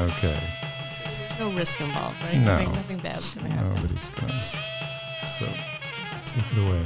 Okay. 0.00 0.36
No 1.38 1.50
risk 1.50 1.80
involved, 1.80 2.16
right? 2.24 2.36
No. 2.38 2.56
Nothing, 2.56 2.72
nothing 2.72 2.98
bad's 2.98 3.34
going 3.34 3.46
to 3.46 3.52
happen. 3.52 3.74
Nobody's 3.74 4.08
gonna. 4.08 4.32
So, 5.38 5.46
take 6.34 6.52
it 6.52 6.66
away. 6.66 6.82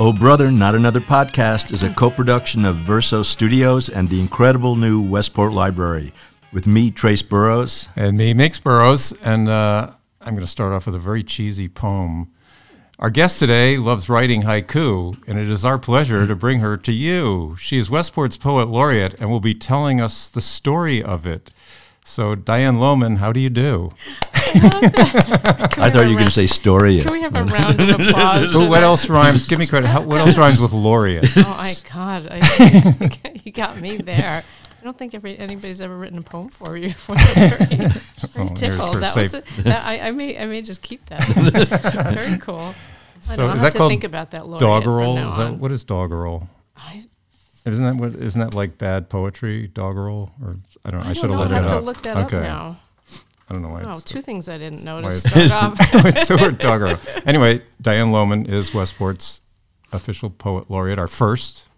Oh 0.00 0.12
Brother, 0.12 0.50
Not 0.50 0.74
Another 0.74 0.98
Podcast 0.98 1.72
is 1.72 1.84
a 1.84 1.90
co 1.90 2.10
production 2.10 2.64
of 2.64 2.74
Verso 2.76 3.22
Studios 3.22 3.88
and 3.88 4.08
the 4.08 4.18
incredible 4.18 4.74
new 4.74 5.00
Westport 5.00 5.52
Library 5.52 6.12
with 6.52 6.66
me, 6.66 6.90
Trace 6.90 7.22
Burrows. 7.22 7.88
And 7.94 8.16
me, 8.16 8.34
Mix 8.34 8.58
Burrows, 8.58 9.12
and 9.22 9.48
uh, 9.48 9.92
I'm 10.20 10.34
going 10.34 10.44
to 10.44 10.50
start 10.50 10.72
off 10.72 10.86
with 10.86 10.96
a 10.96 10.98
very 10.98 11.22
cheesy 11.22 11.68
poem. 11.68 12.32
Our 12.98 13.10
guest 13.10 13.40
today 13.40 13.76
loves 13.76 14.08
writing 14.08 14.42
haiku, 14.42 15.16
and 15.26 15.36
it 15.36 15.50
is 15.50 15.64
our 15.64 15.78
pleasure 15.78 16.28
to 16.28 16.36
bring 16.36 16.60
her 16.60 16.76
to 16.76 16.92
you. 16.92 17.56
She 17.58 17.76
is 17.76 17.90
Westport's 17.90 18.36
poet 18.36 18.68
laureate 18.68 19.20
and 19.20 19.30
will 19.30 19.40
be 19.40 19.54
telling 19.54 20.00
us 20.00 20.28
the 20.28 20.40
story 20.40 21.02
of 21.02 21.26
it. 21.26 21.50
So, 22.04 22.36
Diane 22.36 22.78
Lowman, 22.78 23.16
how 23.16 23.32
do 23.32 23.40
you 23.40 23.50
do? 23.50 23.92
I 24.22 25.90
thought 25.90 26.02
you 26.02 26.10
were 26.10 26.14
going 26.14 26.26
to 26.26 26.30
say 26.30 26.46
story. 26.46 27.00
Can 27.00 27.12
we 27.12 27.22
have 27.22 27.36
a 27.36 27.44
round 27.44 27.80
of 27.80 27.88
applause? 28.00 28.54
Ooh, 28.54 28.68
what 28.68 28.84
else 28.84 29.08
rhymes? 29.08 29.46
Give 29.46 29.58
me 29.58 29.66
credit. 29.66 29.88
How, 29.88 30.02
what 30.02 30.20
else 30.20 30.36
rhymes 30.36 30.60
with 30.60 30.72
laureate? 30.72 31.26
Oh 31.38 31.42
my 31.56 31.74
God! 31.92 32.28
I, 32.30 33.10
you 33.44 33.50
got 33.50 33.80
me 33.80 33.96
there. 33.96 34.44
I 34.84 34.86
don't 34.86 34.98
think 34.98 35.14
every, 35.14 35.38
anybody's 35.38 35.80
ever 35.80 35.96
written 35.96 36.18
a 36.18 36.22
poem 36.22 36.50
for 36.50 36.76
you 36.76 36.88
before. 36.88 37.16
Very, 37.16 37.48
very 37.64 37.90
Oh, 38.50 38.54
tickled. 38.54 38.92
for 38.92 39.00
That 39.00 39.16
was 39.16 39.32
a, 39.32 39.42
that, 39.62 39.82
I, 39.82 40.08
I 40.08 40.10
may 40.10 40.38
I 40.38 40.44
may 40.44 40.60
just 40.60 40.82
keep 40.82 41.06
that. 41.06 41.22
very 42.14 42.36
cool. 42.36 42.74
So, 43.20 43.46
I'll 43.46 43.54
is 43.54 43.54
have 43.54 43.60
that 43.62 43.72
to 43.72 43.78
called 43.78 43.90
think 43.92 44.04
about 44.04 44.32
that 44.32 44.42
doggerel? 44.58 45.16
Is 45.16 45.38
that 45.38 45.54
what 45.54 45.72
is 45.72 45.84
doggerel? 45.84 46.50
I, 46.76 47.02
Isn't 47.64 47.82
that 47.82 47.96
what? 47.96 48.14
Isn't 48.14 48.38
that 48.42 48.52
like 48.52 48.76
bad 48.76 49.08
poetry? 49.08 49.68
Doggerel, 49.68 50.30
or 50.42 50.58
I 50.84 50.90
don't. 50.90 51.00
know. 51.00 51.06
I, 51.06 51.10
I 51.10 51.12
should 51.14 51.30
have 51.30 51.30
know. 51.30 51.38
looked 51.38 51.52
I 51.52 51.54
have 51.54 51.64
it 51.64 51.68
to 51.68 51.76
up. 51.78 51.84
look 51.84 52.02
that 52.02 52.16
okay. 52.26 52.36
up 52.36 52.42
now. 52.42 52.78
I 53.48 53.52
don't 53.54 53.62
know 53.62 53.70
why. 53.70 53.84
Oh, 53.84 54.00
two 54.04 54.20
things 54.20 54.50
I 54.50 54.58
didn't 54.58 54.84
notice. 54.84 55.24
it's- 55.24 55.50
it's 55.50 56.28
the 56.28 56.36
word 56.36 56.58
doggerel. 56.58 56.98
Anyway, 57.24 57.62
Diane 57.80 58.12
Lowman 58.12 58.44
is 58.44 58.72
Westport's 58.74 59.40
official 59.92 60.28
poet 60.28 60.70
laureate, 60.70 60.98
our 60.98 61.08
first. 61.08 61.68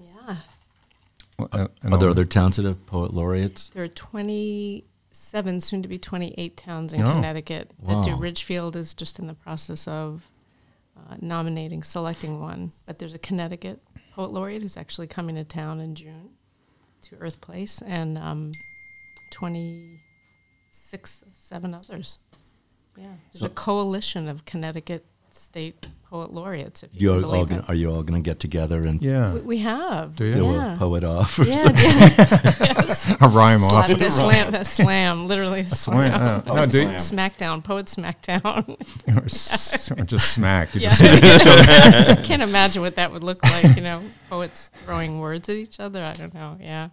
Yeah, 1.38 1.44
Uh, 1.52 1.66
Are 1.84 1.98
there 1.98 2.08
all- 2.08 2.10
other 2.10 2.24
talented 2.24 2.86
poet 2.86 3.12
laureates? 3.14 3.68
there 3.70 3.84
are 3.84 3.88
27, 3.88 5.60
soon 5.60 5.82
to 5.82 5.88
be 5.88 5.98
28 5.98 6.56
towns 6.56 6.92
in 6.92 7.02
Oh. 7.02 7.12
Connecticut 7.12 7.70
that 7.86 8.04
do. 8.04 8.16
Ridgefield 8.16 8.76
is 8.76 8.94
just 8.94 9.18
in 9.18 9.26
the 9.26 9.34
process 9.34 9.86
of 9.88 10.30
uh, 10.96 11.16
nominating, 11.20 11.82
selecting 11.82 12.40
one. 12.40 12.72
But 12.86 12.98
there's 12.98 13.12
a 13.12 13.18
Connecticut 13.18 13.82
poet 14.14 14.32
laureate 14.32 14.62
who's 14.62 14.78
actually 14.78 15.06
coming 15.08 15.36
to 15.36 15.44
town 15.44 15.78
in 15.80 15.94
June 15.94 16.30
to 17.02 17.16
Earth 17.18 17.40
Place, 17.42 17.82
and 17.82 18.16
um, 18.16 18.52
26, 19.30 21.24
seven 21.36 21.74
others. 21.74 22.18
Yeah, 22.96 23.16
there's 23.32 23.42
a 23.42 23.48
coalition 23.50 24.26
of 24.28 24.44
Connecticut 24.46 25.04
state 25.36 25.86
poet 26.08 26.32
laureates. 26.32 26.82
If 26.82 26.90
you 26.94 27.14
You 27.14 27.20
can 27.22 27.30
all, 27.30 27.44
gonna, 27.46 27.64
are 27.68 27.74
you 27.74 27.90
all 27.90 28.02
going 28.02 28.22
to 28.22 28.24
get 28.30 28.38
together 28.40 28.82
and 28.82 29.02
Yeah, 29.02 29.34
We, 29.34 29.40
we 29.40 29.58
have. 29.58 30.14
Do 30.16 30.24
you? 30.24 30.32
do 30.34 30.44
Yeah. 30.52 30.74
a 30.74 30.78
poet 30.78 31.02
off? 31.14 31.38
or 31.38 31.44
Yeah, 31.44 31.62
something? 31.64 31.84
yeah. 31.84 32.74
yes. 32.86 33.10
a 33.20 33.28
rhyme 33.28 33.62
off. 33.62 33.88
A 33.90 34.10
slam, 34.10 34.54
a 34.54 34.64
slam, 34.64 35.26
literally. 35.26 35.60
A 35.60 35.66
Slam- 35.66 36.14
uh, 36.14 36.40
no, 36.54 36.66
do 36.66 36.80
you- 36.82 36.88
Smackdown, 36.96 37.62
poet 37.64 37.86
smackdown. 37.86 38.76
or, 39.16 39.24
s- 39.24 39.90
or 39.90 40.04
just 40.04 40.32
smack. 40.32 40.74
You 40.74 40.82
yeah. 40.82 40.90
just- 40.90 42.24
Can't 42.24 42.42
imagine 42.42 42.82
what 42.82 42.94
that 42.96 43.10
would 43.12 43.24
look 43.24 43.42
like, 43.42 43.76
you 43.76 43.82
know, 43.82 44.02
poets 44.30 44.70
throwing 44.84 45.18
words 45.20 45.48
at 45.48 45.56
each 45.56 45.80
other. 45.80 46.02
I 46.04 46.12
don't 46.12 46.32
know. 46.34 46.56
Yeah. 46.60 46.90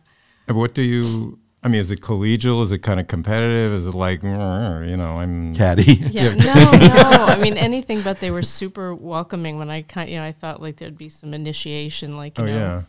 what 0.47 0.73
do 0.73 0.81
you? 0.81 1.39
I 1.63 1.69
mean, 1.69 1.79
is 1.79 1.91
it 1.91 2.01
collegial? 2.01 2.61
Is 2.61 2.71
it 2.71 2.79
kind 2.79 2.99
of 2.99 3.07
competitive? 3.07 3.71
Is 3.73 3.85
it 3.85 3.93
like, 3.95 4.21
"Mm, 4.21 4.89
you 4.89 4.97
know, 4.97 5.19
I'm 5.19 5.55
catty? 5.55 5.93
Yeah. 6.11 6.33
No, 6.33 6.53
no. 6.53 7.25
I 7.25 7.37
mean, 7.39 7.55
anything 7.57 8.01
but 8.01 8.19
they 8.19 8.31
were 8.31 8.41
super 8.43 8.93
welcoming 8.93 9.57
when 9.57 9.69
I 9.69 9.81
kind 9.83 10.09
you 10.09 10.17
know, 10.17 10.25
I 10.25 10.31
thought 10.33 10.61
like 10.61 10.77
there'd 10.77 10.97
be 10.97 11.09
some 11.09 11.33
initiation, 11.33 12.17
like, 12.17 12.37
you 12.37 12.43
Oh 12.43 12.47
know, 12.47 12.53
yeah. 12.53 12.81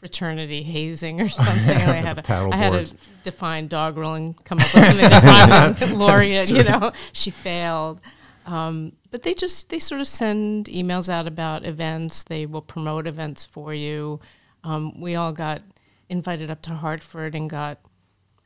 fraternity 0.00 0.62
hazing 0.62 1.20
or 1.20 1.28
something. 1.28 1.70
and 1.76 1.90
I 1.90 1.96
had 1.96 2.16
to, 2.16 2.22
paddle 2.22 2.52
I 2.52 2.56
had 2.56 2.72
boards. 2.72 2.90
to 2.90 2.96
define 3.24 3.66
doggerel 3.68 4.14
and 4.14 4.44
come 4.44 4.58
up 4.58 4.72
with 4.74 4.84
something 4.84 5.10
to 5.10 5.86
rhyme 5.88 5.98
laureate. 5.98 6.50
You 6.50 6.64
know, 6.64 6.92
she 7.12 7.30
failed. 7.30 8.00
Um, 8.46 8.92
but 9.10 9.22
they 9.24 9.34
just 9.34 9.68
they 9.70 9.78
sort 9.78 10.00
of 10.00 10.06
send 10.08 10.66
emails 10.66 11.08
out 11.08 11.26
about 11.26 11.64
events. 11.66 12.24
They 12.24 12.46
will 12.46 12.62
promote 12.62 13.06
events 13.06 13.44
for 13.44 13.74
you. 13.74 14.20
Um, 14.64 15.00
we 15.00 15.14
all 15.16 15.32
got 15.32 15.62
invited 16.08 16.50
up 16.50 16.62
to 16.62 16.74
Hartford 16.74 17.34
and 17.34 17.48
got 17.50 17.78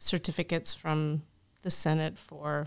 certificates 0.03 0.75
from 0.75 1.23
the 1.63 1.71
Senate 1.71 2.19
for 2.19 2.67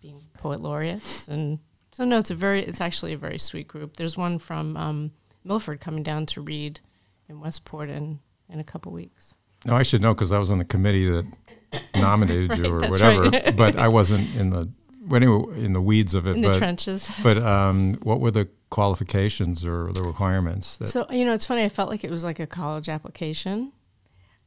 being 0.00 0.20
poet 0.34 0.60
laureates 0.60 1.26
and 1.26 1.58
so 1.90 2.04
no 2.04 2.18
it's 2.18 2.30
a 2.30 2.34
very 2.34 2.62
it's 2.62 2.80
actually 2.80 3.12
a 3.12 3.18
very 3.18 3.38
sweet 3.38 3.66
group 3.66 3.96
there's 3.96 4.16
one 4.16 4.38
from 4.38 4.76
um, 4.76 5.10
milford 5.44 5.80
coming 5.80 6.02
down 6.04 6.24
to 6.26 6.40
read 6.40 6.78
in 7.28 7.40
westport 7.40 7.88
in 7.90 8.20
in 8.48 8.60
a 8.60 8.64
couple 8.64 8.92
weeks 8.92 9.34
No, 9.64 9.74
I 9.74 9.82
should 9.82 10.00
know 10.02 10.14
because 10.14 10.30
I 10.32 10.38
was 10.38 10.50
on 10.50 10.58
the 10.58 10.64
committee 10.64 11.10
that 11.10 11.26
nominated 11.96 12.56
you 12.58 12.66
or 12.66 12.80
whatever. 12.88 13.30
right. 13.30 13.56
but 13.62 13.76
I 13.76 13.88
wasn't 13.88 14.34
in 14.36 14.50
the 14.50 14.68
well, 15.08 15.16
anyway, 15.16 15.64
in 15.64 15.72
the 15.72 15.80
weeds 15.80 16.14
of 16.14 16.26
it. 16.26 16.34
in 16.36 16.42
the 16.42 16.48
but 16.48 16.58
trenches 16.58 17.10
but 17.22 17.38
um, 17.38 17.94
what 18.02 18.20
were 18.20 18.30
the 18.30 18.48
qualifications 18.70 19.64
or 19.64 19.92
the 19.92 20.02
requirements? 20.02 20.76
That, 20.78 20.88
so 20.88 21.06
you 21.10 21.24
know 21.24 21.32
it's 21.34 21.46
funny 21.46 21.64
i 21.64 21.68
felt 21.68 21.88
like 21.90 22.04
it 22.04 22.10
was 22.10 22.22
like 22.22 22.38
a 22.38 22.46
college 22.46 22.88
application 22.88 23.72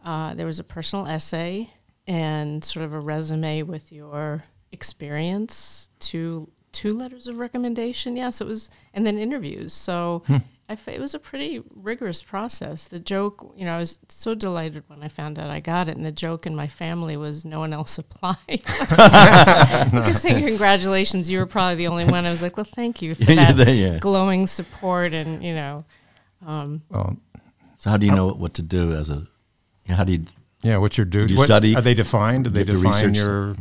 uh, 0.06 0.34
there 0.34 0.46
was 0.46 0.60
a 0.60 0.64
personal 0.64 1.06
essay 1.08 1.72
and 2.10 2.64
sort 2.66 2.84
of 2.84 2.94
a 2.94 3.00
resume 3.00 3.62
with 3.64 3.92
your 3.92 4.44
experience 4.72 5.90
two 6.00 6.50
two 6.72 6.92
letters 6.94 7.28
of 7.28 7.38
recommendation 7.38 8.18
yes 8.18 8.42
it 8.42 8.48
was 8.48 8.70
and 8.94 9.06
then 9.06 9.18
interviews 9.18 9.72
so 9.74 10.24
hmm. 10.28 10.38
I 10.68 10.74
f- 10.74 10.88
it 10.88 11.00
was 11.00 11.16
a 11.16 11.20
pretty 11.20 11.64
rigorous 11.76 12.22
process 12.22 12.88
the 12.88 13.00
joke 13.00 13.54
you 13.56 13.66
know 13.66 13.74
i 13.76 13.78
was 13.78 14.00
so 14.10 14.36
delighted 14.36 14.84
when 14.88 15.02
i 15.02 15.08
found 15.08 15.40
out 15.40 15.50
i 15.50 15.60
got 15.60 15.88
it 15.88 15.98
and 15.98 16.06
the 16.06 16.12
joke 16.12 16.46
in 16.46 16.56
my 16.56 16.68
family 16.68 17.16
was 17.18 17.46
no 17.46 17.60
one 17.60 17.74
else 17.74 17.98
applied 18.04 18.38
because 18.50 20.22
saying 20.22 20.46
congratulations 20.46 21.32
you 21.32 21.40
were 21.40 21.46
probably 21.48 21.76
the 21.76 21.88
only 21.88 22.06
one 22.06 22.26
i 22.26 22.30
was 22.32 22.42
like 22.42 22.58
well 22.58 22.68
thank 22.76 23.02
you 23.02 23.16
for 23.16 23.24
Yeah, 23.32 23.52
that 23.52 23.74
yeah. 23.74 23.98
glowing 24.00 24.46
support 24.48 25.14
and 25.14 25.44
you 25.44 25.54
know 25.54 25.86
um, 26.46 26.84
well, 26.90 27.18
So 27.78 27.90
how 27.90 27.98
do 27.98 28.06
you 28.06 28.14
know 28.14 28.30
what 28.30 28.54
to 28.56 28.62
do 28.62 28.94
as 28.94 29.10
a? 29.10 29.28
How 29.90 30.04
do 30.04 30.14
you? 30.14 30.24
Yeah, 30.62 30.78
what's 30.78 30.98
your 30.98 31.06
duty? 31.06 31.34
you 31.34 31.38
What- 31.40 31.46
study? 31.48 31.76
Are 31.76 31.82
they 31.82 31.94
defined? 31.94 32.46
Do 32.46 32.50
Do 32.50 32.54
they 32.64 32.72
you 32.72 32.78
have 32.80 32.84
to 32.84 32.88
define 32.88 33.10
research? 33.10 33.18
your? 33.26 33.56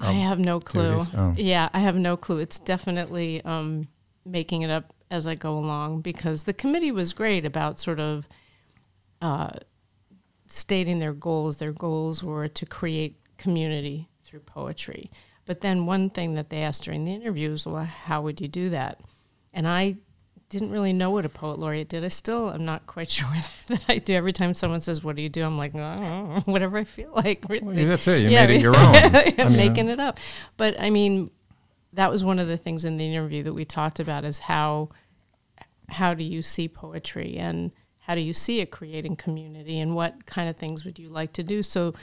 I 0.00 0.12
have 0.12 0.38
no 0.38 0.60
clue. 0.60 1.00
Oh. 1.16 1.34
Yeah, 1.36 1.68
I 1.72 1.78
have 1.80 1.96
no 1.96 2.16
clue. 2.16 2.38
It's 2.38 2.58
definitely 2.58 3.42
um, 3.44 3.88
making 4.26 4.62
it 4.62 4.70
up 4.70 4.92
as 5.10 5.26
I 5.26 5.34
go 5.34 5.56
along 5.56 6.00
because 6.02 6.44
the 6.44 6.52
committee 6.52 6.92
was 6.92 7.12
great 7.12 7.44
about 7.46 7.78
sort 7.80 8.00
of 8.00 8.28
uh, 9.22 9.50
stating 10.48 10.98
their 10.98 11.12
goals. 11.12 11.56
Their 11.58 11.72
goals 11.72 12.22
were 12.22 12.48
to 12.48 12.66
create 12.66 13.16
community 13.38 14.08
through 14.24 14.40
poetry. 14.40 15.10
But 15.46 15.60
then 15.60 15.86
one 15.86 16.10
thing 16.10 16.34
that 16.34 16.50
they 16.50 16.62
asked 16.62 16.84
during 16.84 17.04
the 17.04 17.12
interviews 17.14 17.66
was, 17.66 17.72
well, 17.72 17.84
how 17.84 18.22
would 18.22 18.40
you 18.40 18.48
do 18.48 18.70
that? 18.70 19.00
And 19.52 19.68
I 19.68 19.96
didn't 20.48 20.70
really 20.70 20.92
know 20.92 21.10
what 21.10 21.24
a 21.24 21.28
poet 21.28 21.58
laureate 21.58 21.88
did. 21.88 22.04
I 22.04 22.08
still 22.08 22.52
am 22.52 22.64
not 22.64 22.86
quite 22.86 23.10
sure 23.18 23.28
that 23.68 23.84
I 23.88 23.98
do. 23.98 24.14
Every 24.14 24.32
time 24.32 24.54
someone 24.54 24.80
says, 24.80 25.02
"What 25.02 25.16
do 25.16 25.22
you 25.22 25.28
do?" 25.28 25.44
I'm 25.44 25.56
like, 25.58 25.74
know, 25.74 26.42
whatever 26.44 26.78
I 26.78 26.84
feel 26.84 27.12
like. 27.14 27.44
Well, 27.48 27.74
yeah, 27.74 27.86
that's 27.86 28.06
it. 28.08 28.22
You 28.22 28.28
Yeah, 28.28 28.46
made 28.46 28.56
it 28.56 28.62
your 28.62 28.76
own. 28.76 28.94
I 28.94 29.34
I'm 29.38 29.48
mean, 29.48 29.56
making 29.56 29.88
it 29.88 30.00
up. 30.00 30.20
But 30.56 30.78
I 30.80 30.90
mean, 30.90 31.30
that 31.92 32.10
was 32.10 32.22
one 32.24 32.38
of 32.38 32.48
the 32.48 32.56
things 32.56 32.84
in 32.84 32.96
the 32.96 33.04
interview 33.04 33.42
that 33.44 33.52
we 33.54 33.64
talked 33.64 34.00
about 34.00 34.24
is 34.24 34.40
how 34.40 34.90
how 35.88 36.14
do 36.14 36.24
you 36.24 36.40
see 36.42 36.66
poetry 36.68 37.36
and 37.36 37.70
how 38.00 38.14
do 38.14 38.20
you 38.20 38.32
see 38.32 38.60
it 38.60 38.70
creating 38.70 39.16
community 39.16 39.78
and 39.78 39.94
what 39.94 40.26
kind 40.26 40.48
of 40.48 40.56
things 40.56 40.84
would 40.84 40.98
you 40.98 41.08
like 41.08 41.32
to 41.34 41.42
do? 41.42 41.62
So 41.62 41.94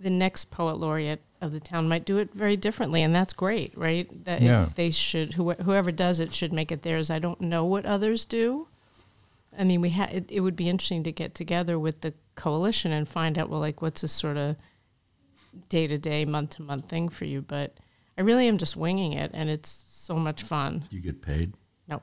the 0.00 0.10
next 0.10 0.50
poet 0.50 0.78
laureate 0.78 1.22
of 1.40 1.52
the 1.52 1.60
town 1.60 1.88
might 1.88 2.04
do 2.04 2.16
it 2.18 2.32
very 2.34 2.56
differently, 2.56 3.02
and 3.02 3.14
that's 3.14 3.32
great, 3.32 3.76
right? 3.76 4.24
That 4.24 4.42
it- 4.42 4.46
Yeah. 4.46 4.70
they 4.74 4.90
should 4.90 5.34
who, 5.34 5.52
whoever 5.52 5.92
does 5.92 6.18
it 6.20 6.34
should 6.34 6.52
make 6.52 6.72
it 6.72 6.82
theirs. 6.82 7.10
I 7.10 7.18
don't 7.18 7.40
know 7.40 7.64
what 7.64 7.86
others 7.86 8.24
do. 8.24 8.66
I 9.56 9.64
mean, 9.64 9.80
we 9.80 9.90
ha- 9.90 10.08
it, 10.10 10.26
it 10.30 10.40
would 10.40 10.56
be 10.56 10.68
interesting 10.68 11.02
to 11.04 11.12
get 11.12 11.34
together 11.34 11.78
with 11.78 12.00
the 12.02 12.14
coalition 12.34 12.92
and 12.92 13.08
find 13.08 13.38
out 13.38 13.48
well, 13.48 13.60
like 13.60 13.80
what's 13.82 14.02
a 14.02 14.08
sort 14.08 14.36
of 14.36 14.56
day 15.68 15.86
to 15.86 15.98
day, 15.98 16.24
month 16.24 16.50
to 16.50 16.62
month 16.62 16.88
thing 16.88 17.08
for 17.08 17.24
you. 17.24 17.40
But 17.42 17.76
I 18.16 18.20
really 18.22 18.46
am 18.48 18.58
just 18.58 18.76
winging 18.76 19.12
it, 19.12 19.30
and 19.34 19.48
it's 19.48 19.70
so 19.88 20.16
much 20.16 20.42
fun. 20.42 20.84
You 20.90 21.00
get 21.00 21.22
paid. 21.22 21.52
No, 21.88 22.02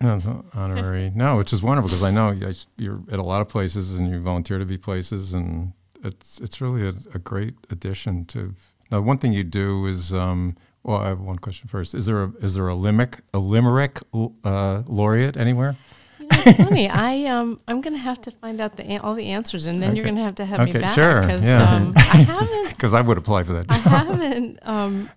No, 0.00 0.16
it's 0.16 0.26
not 0.26 0.44
honorary. 0.54 1.10
no, 1.14 1.36
which 1.36 1.52
is 1.52 1.62
wonderful 1.62 1.88
because 1.88 2.02
I 2.02 2.10
know 2.10 2.30
you're 2.76 3.02
at 3.10 3.18
a 3.18 3.22
lot 3.22 3.40
of 3.40 3.48
places 3.48 3.96
and 3.96 4.08
you 4.10 4.20
volunteer 4.20 4.58
to 4.58 4.66
be 4.66 4.76
places, 4.78 5.32
and 5.34 5.72
it's 6.06 6.40
it's 6.40 6.60
really 6.60 6.82
a, 6.88 6.92
a 7.14 7.18
great 7.18 7.54
addition 7.70 8.24
to. 8.26 8.54
Now, 8.90 9.00
one 9.00 9.18
thing 9.18 9.32
you 9.32 9.42
do 9.44 9.86
is, 9.86 10.14
um, 10.14 10.56
well, 10.84 10.98
I 10.98 11.08
have 11.08 11.20
one 11.20 11.38
question 11.38 11.68
first. 11.68 11.94
Is 11.94 12.06
there 12.06 12.22
a 12.24 12.32
is 12.40 12.54
there 12.54 12.68
a 12.68 12.74
limerick 12.74 13.20
a 13.34 13.38
limerick 13.38 14.00
uh, 14.44 14.82
laureate 14.86 15.36
anywhere? 15.36 15.76
you 16.20 16.26
know, 16.26 16.36
it's 16.46 16.56
funny. 16.58 16.88
I 17.10 17.24
um 17.26 17.60
I'm 17.68 17.80
gonna 17.80 17.98
have 17.98 18.20
to 18.22 18.30
find 18.30 18.60
out 18.60 18.76
the 18.76 18.84
an- 18.86 19.00
all 19.00 19.14
the 19.14 19.26
answers, 19.26 19.66
and 19.66 19.82
then 19.82 19.96
you're 19.96 20.04
gonna 20.04 20.22
have 20.24 20.36
to 20.36 20.44
have 20.44 20.60
me 20.60 20.70
Okay, 20.70 20.80
back 20.80 20.94
sure, 20.94 21.20
because 21.22 21.44
yeah. 21.44 21.74
um, 21.76 21.92
I 21.96 22.00
haven't 22.34 22.68
Because 22.70 22.94
I 22.94 23.00
would 23.00 23.18
apply 23.18 23.42
for 23.44 23.52
that 23.54 23.66
I 23.68 23.76
haven't 23.76 24.58
um, 24.62 25.10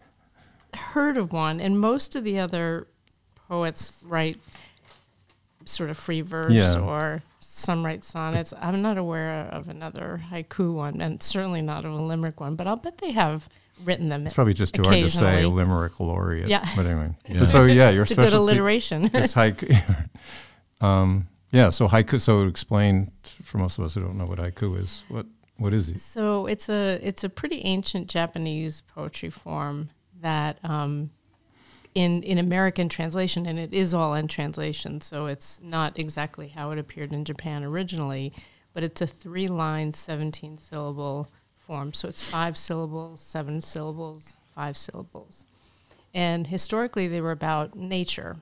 heard 0.74 1.18
of 1.18 1.32
one, 1.32 1.60
and 1.62 1.80
most 1.80 2.16
of 2.16 2.24
the 2.24 2.40
other 2.40 2.88
poets 3.48 4.04
write 4.08 4.38
sort 5.66 5.90
of 5.90 5.98
free 5.98 6.22
verse 6.22 6.52
Yeah. 6.52 6.80
or 6.80 7.22
some 7.60 7.86
write 7.86 8.04
sonnets. 8.04 8.54
I'm 8.60 8.82
not 8.82 8.98
aware 8.98 9.48
of 9.52 9.70
another 9.70 10.24
haiku 10.32 10.74
one, 10.74 11.02
and 11.02 11.22
certainly 11.22 11.62
not 11.62 11.86
of 11.86 11.92
a 11.92 12.02
limerick 12.02 12.40
one. 12.40 12.56
But 12.56 12.68
I'll 12.68 12.76
bet 12.78 12.98
they 13.00 13.12
have 13.12 13.50
written 13.84 14.10
them. 14.10 14.26
It's 14.26 14.34
probably 14.34 14.54
just 14.54 14.76
too 14.76 14.84
hard 14.84 14.96
to 14.96 15.10
say 15.10 15.26
occasionally. 15.26 15.56
limerick 15.56 16.00
laureate. 16.00 16.50
Yeah. 16.50 16.68
But 16.76 16.86
anyway. 16.86 17.16
Yeah. 17.28 17.40
But 17.40 17.46
so 17.48 17.66
yeah, 17.66 17.90
your 17.90 18.04
It's 18.04 18.12
a 18.12 18.16
good 18.16 18.34
alliteration. 18.34 19.06
is 19.06 19.36
haiku. 19.36 20.08
um, 20.82 21.28
yeah. 21.52 21.70
So 21.70 21.88
haiku. 21.88 22.20
So 22.20 22.44
explain 22.44 23.12
for 23.44 23.58
most 23.58 23.78
of 23.78 23.86
us 23.86 23.96
who 23.96 24.02
don't 24.02 24.18
know 24.18 24.26
what 24.26 24.40
haiku 24.40 24.80
is. 24.80 25.04
What 25.10 25.26
what 25.58 25.74
is 25.74 25.90
it? 25.90 26.00
So 26.00 26.46
it's 26.48 26.70
a 26.70 27.00
it's 27.02 27.24
a 27.24 27.30
pretty 27.30 27.62
ancient 27.66 28.08
Japanese 28.08 28.82
poetry 28.82 29.30
form 29.30 29.90
that 30.22 30.58
um, 30.64 31.12
in 31.96 32.24
in 32.24 32.38
American 32.38 32.90
translation, 32.90 33.46
and 33.46 33.60
it 33.60 33.74
is 33.74 33.94
all 33.94 34.14
in 34.14 34.28
translation, 34.28 35.02
so 35.02 35.26
it's 35.26 35.62
not 35.62 35.98
exactly 35.98 36.50
how 36.50 36.72
it 36.72 36.80
appeared 36.80 37.14
in 37.14 37.26
Japan 37.26 37.64
originally, 37.64 38.34
but 38.74 38.84
it's 38.84 39.02
a 39.02 39.08
three 39.08 39.48
line, 39.48 39.92
seventeen 39.92 40.58
syllable 40.58 41.32
form. 41.58 41.94
So 41.94 42.08
it's 42.08 42.28
five 42.28 42.58
syllables, 42.58 43.22
seven 43.22 43.62
syllables, 43.62 44.38
five 44.56 44.78
syllables, 44.78 45.46
and 46.14 46.48
historically 46.48 47.08
they 47.08 47.22
were 47.22 47.32
about 47.32 47.76
nature, 47.76 48.38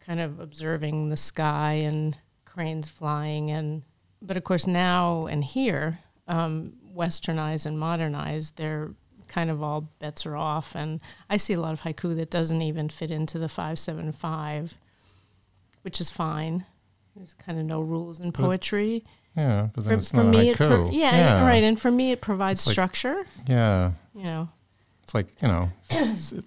kind 0.00 0.20
of 0.20 0.40
observing 0.40 1.08
the 1.08 1.16
sky 1.16 1.72
and 1.72 2.18
cranes 2.56 2.88
flying 2.88 3.50
and 3.50 3.82
but 4.22 4.36
of 4.36 4.42
course 4.42 4.66
now 4.66 5.26
and 5.26 5.44
here 5.44 5.98
um, 6.26 6.72
westernized 6.96 7.66
and 7.66 7.78
modernized 7.78 8.56
they're 8.56 8.94
kind 9.28 9.50
of 9.50 9.62
all 9.62 9.90
bets 9.98 10.24
are 10.26 10.36
off 10.36 10.74
and 10.74 11.00
i 11.30 11.36
see 11.36 11.52
a 11.52 11.60
lot 11.60 11.72
of 11.72 11.80
haiku 11.82 12.14
that 12.16 12.30
doesn't 12.30 12.62
even 12.62 12.88
fit 12.88 13.10
into 13.10 13.38
the 13.38 13.48
575 13.48 14.74
which 15.82 16.00
is 16.00 16.10
fine 16.10 16.64
there's 17.14 17.34
kind 17.34 17.58
of 17.58 17.64
no 17.64 17.80
rules 17.80 18.20
in 18.20 18.30
poetry 18.32 19.04
Yeah, 19.36 19.68
but 19.74 19.84
then 19.84 19.94
for, 19.94 19.98
it's 19.98 20.10
for 20.10 20.16
not 20.18 20.26
me 20.26 20.50
it 20.50 20.56
pro- 20.56 20.88
haiku. 20.88 20.92
yeah, 20.92 21.46
right 21.46 21.64
and 21.64 21.80
for 21.80 21.90
me 21.90 22.12
it 22.12 22.20
provides 22.20 22.66
like- 22.66 22.72
structure 22.72 23.24
Yeah. 23.48 23.92
you 24.14 24.24
know 24.24 24.48
It's 25.02 25.14
like 25.14 25.28
you 25.40 25.46
know, 25.48 25.70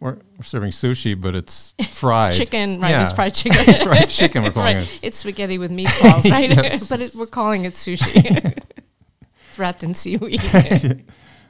we're, 0.02 0.18
serving 0.44 0.72
sushi, 0.72 1.16
but 1.20 1.34
it's 1.34 1.74
fried 1.92 2.34
chicken 2.34 2.82
right 2.82 2.90
Yeah. 2.92 3.04
it's 3.04 3.14
fried 3.14 3.34
chicken 3.42 3.58
it's 3.68 3.82
fried 3.84 4.10
chicken. 4.10 4.44
We're 4.44 4.52
calling 4.60 4.78
right. 4.78 4.88
it. 4.96 5.04
It's 5.04 5.18
spaghetti 5.18 5.58
with 5.58 5.72
meatballs, 5.72 6.30
right? 6.30 6.50
Yes. 6.52 6.88
but 6.90 7.00
it, 7.00 7.16
we're 7.16 7.26
calling 7.40 7.64
it 7.66 7.72
sushi. 7.74 8.20
it's 9.48 9.58
wrapped 9.60 9.82
in 9.84 9.94
seaweed. 9.94 10.42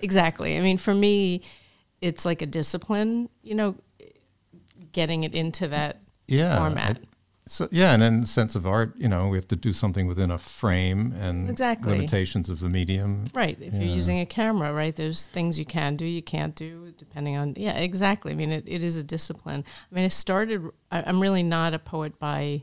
Exactly. 0.01 0.57
I 0.57 0.61
mean, 0.61 0.77
for 0.77 0.93
me, 0.93 1.41
it's 2.01 2.25
like 2.25 2.41
a 2.41 2.45
discipline, 2.45 3.29
you 3.43 3.55
know, 3.55 3.75
getting 4.91 5.23
it 5.23 5.33
into 5.35 5.67
that 5.67 6.01
Yeah. 6.27 6.57
format. 6.57 6.97
I- 6.97 7.05
so 7.45 7.67
yeah, 7.71 7.93
and 7.95 8.03
in 8.03 8.21
the 8.21 8.27
sense 8.27 8.53
of 8.55 8.67
art, 8.67 8.93
you 8.95 9.07
know, 9.07 9.27
we 9.27 9.35
have 9.35 9.47
to 9.47 9.55
do 9.55 9.73
something 9.73 10.05
within 10.05 10.29
a 10.29 10.37
frame 10.37 11.13
and 11.19 11.49
Exactly. 11.49 11.91
limitations 11.93 12.47
of 12.47 12.59
the 12.59 12.69
medium. 12.69 13.25
Right. 13.33 13.57
If 13.59 13.73
Yeah. 13.73 13.79
you're 13.79 13.95
using 13.95 14.19
a 14.19 14.25
camera, 14.27 14.71
right, 14.71 14.95
there's 14.95 15.25
things 15.25 15.57
you 15.57 15.65
can 15.65 15.95
do, 15.95 16.05
you 16.05 16.21
can't 16.21 16.53
do, 16.55 16.93
depending 16.95 17.37
on, 17.37 17.55
yeah, 17.57 17.71
exactly. 17.71 18.33
I 18.33 18.35
mean, 18.35 18.51
it, 18.51 18.65
it 18.67 18.83
is 18.83 18.97
a 18.97 19.03
discipline. 19.03 19.63
I 19.91 19.95
mean, 19.95 20.05
I 20.05 20.09
started, 20.09 20.61
I, 20.91 21.01
I'm 21.01 21.19
really 21.19 21.41
not 21.41 21.73
a 21.73 21.79
poet 21.79 22.19
by 22.19 22.61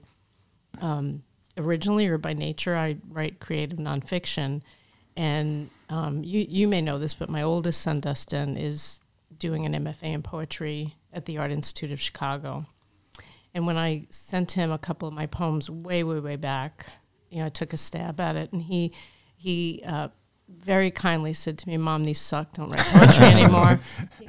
um, 0.80 1.22
originally 1.58 2.06
or 2.06 2.18
by 2.18 2.32
nature. 2.34 2.76
I 2.76 2.98
write 3.08 3.40
creative 3.40 3.78
nonfiction. 3.78 4.62
And 5.16 5.68
um, 5.88 6.24
you, 6.24 6.44
you 6.48 6.68
may 6.68 6.80
know 6.80 6.98
this, 6.98 7.14
but 7.14 7.30
my 7.30 7.42
oldest 7.42 7.80
son, 7.80 8.00
Dustin, 8.00 8.56
is 8.56 9.00
doing 9.38 9.66
an 9.66 9.72
MFA 9.84 10.14
in 10.14 10.22
poetry 10.22 10.94
at 11.12 11.24
the 11.24 11.38
Art 11.38 11.50
Institute 11.50 11.92
of 11.92 12.00
Chicago. 12.00 12.66
And 13.54 13.66
when 13.66 13.76
I 13.76 14.06
sent 14.10 14.52
him 14.52 14.70
a 14.70 14.78
couple 14.78 15.08
of 15.08 15.14
my 15.14 15.26
poems 15.26 15.70
way, 15.70 16.04
way, 16.04 16.20
way 16.20 16.36
back, 16.36 16.86
you 17.30 17.38
know, 17.38 17.46
I 17.46 17.48
took 17.48 17.72
a 17.72 17.76
stab 17.76 18.20
at 18.20 18.36
it, 18.36 18.52
and 18.52 18.62
he 18.62 18.92
he 19.34 19.82
uh, 19.86 20.08
very 20.48 20.90
kindly 20.90 21.32
said 21.32 21.58
to 21.58 21.68
me, 21.68 21.76
"Mom, 21.76 22.04
these 22.04 22.20
suck. 22.20 22.52
Don't 22.52 22.70
write 22.70 22.84
poetry 22.84 23.24
anymore." 23.26 23.80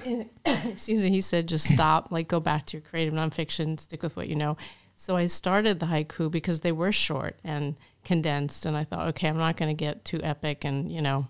Excuse 0.45 1.03
me. 1.03 1.09
He 1.09 1.21
said, 1.21 1.47
"Just 1.47 1.67
stop. 1.67 2.11
Like, 2.11 2.27
go 2.27 2.39
back 2.39 2.65
to 2.67 2.77
your 2.77 2.81
creative 2.81 3.13
nonfiction. 3.13 3.79
Stick 3.79 4.01
with 4.01 4.15
what 4.15 4.27
you 4.29 4.35
know." 4.35 4.57
So 4.95 5.15
I 5.15 5.27
started 5.27 5.79
the 5.79 5.85
haiku 5.85 6.31
because 6.31 6.61
they 6.61 6.71
were 6.71 6.91
short 6.91 7.37
and 7.43 7.75
condensed, 8.03 8.65
and 8.65 8.75
I 8.75 8.83
thought, 8.83 9.09
okay, 9.09 9.27
I'm 9.27 9.37
not 9.37 9.57
going 9.57 9.69
to 9.69 9.79
get 9.79 10.03
too 10.03 10.19
epic 10.23 10.65
and 10.65 10.91
you 10.91 11.01
know, 11.01 11.27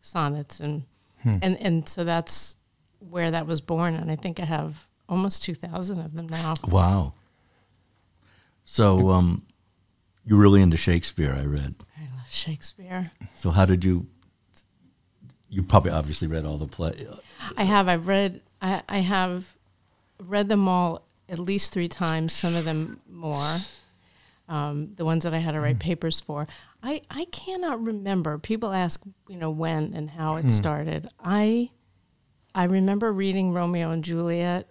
sonnets 0.00 0.60
and 0.60 0.84
and 1.24 1.60
and 1.60 1.88
so 1.88 2.04
that's 2.04 2.56
where 3.00 3.30
that 3.30 3.46
was 3.46 3.60
born, 3.60 3.94
and 3.94 4.10
I 4.10 4.16
think 4.16 4.40
I 4.40 4.44
have 4.44 4.86
almost 5.08 5.42
two 5.42 5.54
thousand 5.54 6.00
of 6.00 6.14
them 6.14 6.28
now. 6.28 6.54
Wow. 6.68 7.14
So, 8.64 9.10
um, 9.10 9.46
you're 10.26 10.38
really 10.38 10.60
into 10.60 10.76
Shakespeare, 10.76 11.32
I 11.32 11.44
read. 11.44 11.74
I 11.96 12.02
love 12.16 12.30
Shakespeare. 12.30 13.12
So, 13.36 13.50
how 13.50 13.64
did 13.64 13.84
you? 13.84 14.06
You 15.48 15.62
probably 15.62 15.90
obviously 15.90 16.28
read 16.28 16.44
all 16.44 16.58
the 16.58 16.66
play. 16.66 17.06
I 17.56 17.64
have. 17.64 17.88
I've 17.88 18.08
read. 18.08 18.42
I, 18.60 18.82
I 18.88 18.98
have 18.98 19.56
read 20.22 20.48
them 20.48 20.68
all 20.68 21.02
at 21.28 21.38
least 21.38 21.72
three 21.72 21.88
times. 21.88 22.32
Some 22.34 22.54
of 22.54 22.64
them 22.64 23.00
more. 23.08 23.56
Um, 24.48 24.94
the 24.96 25.04
ones 25.04 25.24
that 25.24 25.34
I 25.34 25.38
had 25.38 25.54
to 25.54 25.60
write 25.60 25.78
papers 25.78 26.20
for. 26.20 26.46
I 26.82 27.02
I 27.10 27.26
cannot 27.26 27.84
remember. 27.84 28.38
People 28.38 28.72
ask, 28.72 29.02
you 29.28 29.36
know, 29.36 29.50
when 29.50 29.92
and 29.92 30.08
how 30.10 30.36
it 30.36 30.50
started. 30.50 31.08
I 31.20 31.70
I 32.54 32.64
remember 32.64 33.12
reading 33.12 33.52
Romeo 33.52 33.90
and 33.90 34.02
Juliet, 34.02 34.68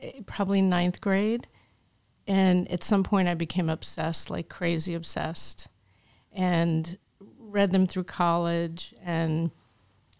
eh, 0.00 0.20
probably 0.26 0.60
ninth 0.60 1.00
grade, 1.00 1.46
and 2.26 2.70
at 2.70 2.82
some 2.82 3.04
point 3.04 3.28
I 3.28 3.34
became 3.34 3.70
obsessed, 3.70 4.30
like 4.30 4.48
crazy 4.48 4.94
obsessed, 4.94 5.68
and 6.32 6.98
read 7.38 7.70
them 7.70 7.86
through 7.86 8.04
college 8.04 8.94
and 9.02 9.50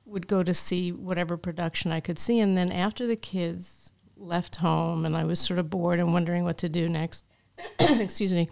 would 0.05 0.27
go 0.27 0.43
to 0.43 0.55
see 0.55 0.93
whatever 0.93 1.37
production 1.37 1.91
I 1.93 2.01
could 2.01 2.19
see. 2.19 2.39
And 2.39 2.57
then 2.57 2.71
after 2.71 3.07
the 3.07 3.17
kids 3.17 3.93
left 4.17 4.57
home 4.57 5.05
and 5.05 5.17
I 5.17 5.25
was 5.25 5.41
sort 5.41 5.59
of 5.59 5.71
bored 5.71 5.99
and 5.99 6.13
wondering 6.13 6.45
what 6.45 6.59
to 6.59 6.69
do 6.69 6.89
next, 6.89 7.25
excuse 7.79 8.33
me, 8.33 8.49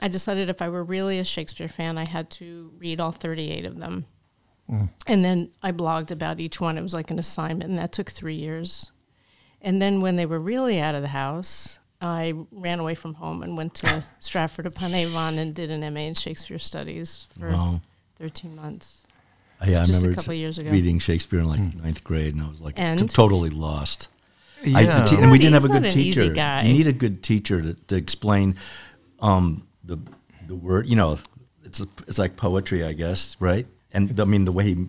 I 0.00 0.08
decided 0.08 0.48
if 0.48 0.60
I 0.60 0.68
were 0.68 0.84
really 0.84 1.18
a 1.18 1.24
Shakespeare 1.24 1.68
fan, 1.68 1.98
I 1.98 2.06
had 2.06 2.30
to 2.32 2.72
read 2.78 3.00
all 3.00 3.12
38 3.12 3.64
of 3.64 3.78
them. 3.78 4.06
Mm. 4.70 4.90
And 5.06 5.24
then 5.24 5.50
I 5.62 5.72
blogged 5.72 6.10
about 6.10 6.40
each 6.40 6.60
one. 6.60 6.76
It 6.76 6.82
was 6.82 6.94
like 6.94 7.10
an 7.10 7.18
assignment, 7.18 7.70
and 7.70 7.78
that 7.78 7.92
took 7.92 8.10
three 8.10 8.34
years. 8.34 8.90
And 9.62 9.80
then 9.80 10.00
when 10.00 10.16
they 10.16 10.26
were 10.26 10.40
really 10.40 10.80
out 10.80 10.94
of 10.94 11.02
the 11.02 11.08
house, 11.08 11.78
I 12.00 12.34
ran 12.52 12.78
away 12.78 12.94
from 12.94 13.14
home 13.14 13.42
and 13.42 13.56
went 13.56 13.74
to 13.76 14.04
Stratford 14.20 14.66
upon 14.66 14.94
Avon 14.94 15.38
and 15.38 15.54
did 15.54 15.70
an 15.70 15.80
MA 15.94 16.00
in 16.00 16.14
Shakespeare 16.14 16.58
Studies 16.58 17.28
for 17.38 17.50
Wow. 17.50 17.80
13 18.16 18.54
months. 18.54 19.06
Yeah, 19.66 19.80
I 19.80 19.84
Just 19.84 20.02
a 20.02 20.02
remember 20.02 20.20
couple 20.20 20.34
years 20.34 20.58
ago. 20.58 20.70
reading 20.70 20.98
Shakespeare 20.98 21.40
in 21.40 21.48
like 21.48 21.60
hmm. 21.60 21.82
ninth 21.82 22.04
grade, 22.04 22.34
and 22.34 22.42
I 22.42 22.48
was 22.48 22.60
like 22.60 22.78
And? 22.78 23.08
totally 23.08 23.50
lost. 23.50 24.08
Yeah. 24.66 25.02
I, 25.02 25.06
te- 25.06 25.16
and 25.16 25.30
we 25.30 25.38
didn't 25.38 25.54
have 25.54 25.64
a 25.64 25.68
good 25.68 25.86
an 25.86 25.98
easy 25.98 26.20
teacher. 26.22 26.34
guy. 26.34 26.62
You 26.62 26.72
need 26.72 26.86
a 26.86 26.92
good 26.92 27.22
teacher 27.22 27.62
to, 27.62 27.74
to 27.74 27.96
explain 27.96 28.56
um, 29.20 29.66
the 29.84 29.98
the 30.46 30.56
word. 30.56 30.86
You 30.86 30.96
know, 30.96 31.18
it's 31.64 31.80
it's 32.06 32.18
like 32.18 32.36
poetry, 32.36 32.84
I 32.84 32.92
guess, 32.92 33.36
right? 33.40 33.66
And 33.92 34.18
I 34.18 34.24
mean, 34.24 34.44
the 34.44 34.52
way 34.52 34.64
he 34.64 34.86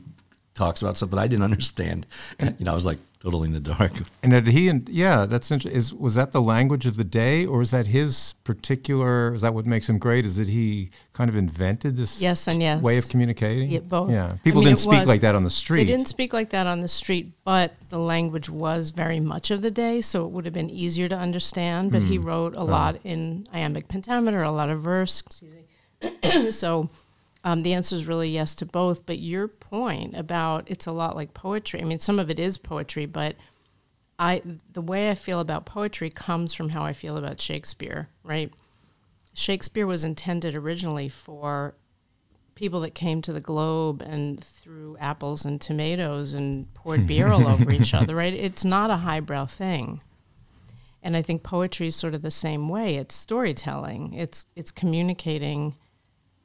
talks 0.57 0.81
about 0.81 0.97
something 0.97 1.17
I 1.19 1.27
didn't 1.27 1.43
understand. 1.43 2.05
You 2.39 2.65
know, 2.65 2.71
I 2.71 2.75
was 2.75 2.85
like 2.85 2.97
totally 3.21 3.47
in 3.47 3.53
the 3.53 3.59
dark. 3.59 3.91
And 4.23 4.31
did 4.31 4.47
he 4.47 4.67
and 4.69 4.87
yeah, 4.89 5.25
that's 5.25 5.49
interesting. 5.51 5.77
Is 5.77 5.93
was 5.93 6.15
that 6.15 6.31
the 6.33 6.41
language 6.41 6.85
of 6.85 6.97
the 6.97 7.03
day, 7.03 7.45
or 7.45 7.61
is 7.61 7.71
that 7.71 7.87
his 7.87 8.33
particular? 8.43 9.33
Is 9.35 9.41
that 9.43 9.53
what 9.53 9.65
makes 9.65 9.87
him 9.89 9.97
great? 9.99 10.25
Is 10.25 10.35
that 10.37 10.49
he 10.49 10.89
kind 11.13 11.29
of 11.29 11.35
invented 11.35 11.95
this 11.95 12.21
Yes 12.21 12.47
and 12.47 12.61
yes. 12.61 12.81
way 12.81 12.97
of 12.97 13.07
communicating? 13.09 13.69
Yeah, 13.69 13.79
both. 13.79 14.09
Yeah, 14.11 14.33
I 14.33 14.37
people 14.43 14.61
mean, 14.61 14.69
didn't 14.69 14.79
speak 14.79 14.99
was- 14.99 15.07
like 15.07 15.21
that 15.21 15.35
on 15.35 15.43
the 15.43 15.49
street. 15.49 15.85
They 15.85 15.91
didn't 15.93 16.07
speak 16.07 16.33
like 16.33 16.49
that 16.51 16.67
on 16.67 16.81
the 16.81 16.87
street, 16.87 17.31
but 17.43 17.73
the 17.89 17.99
language 17.99 18.49
was 18.49 18.89
very 18.91 19.19
much 19.19 19.51
of 19.51 19.61
the 19.61 19.71
day, 19.71 20.01
so 20.01 20.25
it 20.25 20.31
would 20.31 20.45
have 20.45 20.53
been 20.53 20.69
easier 20.69 21.07
to 21.09 21.17
understand. 21.17 21.91
But 21.91 22.01
Hmm. 22.03 22.07
he 22.09 22.17
wrote 22.17 22.55
a 22.55 22.63
lot 22.63 22.97
in 23.03 23.45
iambic 23.53 23.87
pentameter, 23.87 24.41
a 24.43 24.51
lot 24.51 24.69
of 24.69 24.81
verse. 24.81 25.21
Excuse 25.25 25.51
me. 25.53 26.51
so 26.51 26.89
um, 27.43 27.63
the 27.63 27.73
answer 27.73 27.95
is 27.95 28.07
really 28.07 28.29
yes 28.29 28.55
to 28.55 28.65
both. 28.65 29.05
But 29.05 29.19
your 29.19 29.47
point 29.47 30.15
about 30.15 30.63
it's 30.67 30.85
a 30.85 30.91
lot 30.91 31.15
like 31.15 31.33
poetry. 31.33 31.81
I 31.81 31.85
mean, 31.85 31.99
some 31.99 32.19
of 32.19 32.29
it 32.29 32.39
is 32.39 32.57
poetry, 32.57 33.05
but 33.05 33.35
I 34.19 34.41
the 34.71 34.81
way 34.81 35.09
I 35.09 35.15
feel 35.15 35.39
about 35.39 35.65
poetry 35.65 36.09
comes 36.09 36.53
from 36.53 36.69
how 36.69 36.83
I 36.83 36.93
feel 36.93 37.17
about 37.17 37.39
Shakespeare. 37.39 38.09
Right? 38.23 38.51
Shakespeare 39.33 39.85
was 39.85 40.03
intended 40.03 40.55
originally 40.55 41.09
for 41.09 41.75
people 42.57 42.81
that 42.81 42.95
came 42.95 43.21
to 43.21 43.31
the 43.31 43.39
globe 43.39 44.01
and 44.01 44.43
threw 44.43 44.97
apples 44.99 45.45
and 45.45 45.61
tomatoes 45.61 46.33
and 46.33 46.73
poured 46.73 47.05
beer 47.05 47.27
all 47.27 47.47
over 47.47 47.71
each 47.71 47.93
other, 47.93 48.15
right? 48.23 48.33
It's 48.33 48.65
not 48.65 48.89
a 48.89 48.97
highbrow 48.97 49.45
thing. 49.45 50.01
And 51.03 51.15
I 51.15 51.21
think 51.21 51.43
poetry 51.43 51.87
is 51.87 51.95
sort 51.95 52.15
of 52.15 52.23
the 52.23 52.31
same 52.31 52.67
way. 52.67 52.95
It's 52.95 53.15
storytelling. 53.15 54.13
It's 54.13 54.47
it's 54.55 54.71
communicating. 54.71 55.75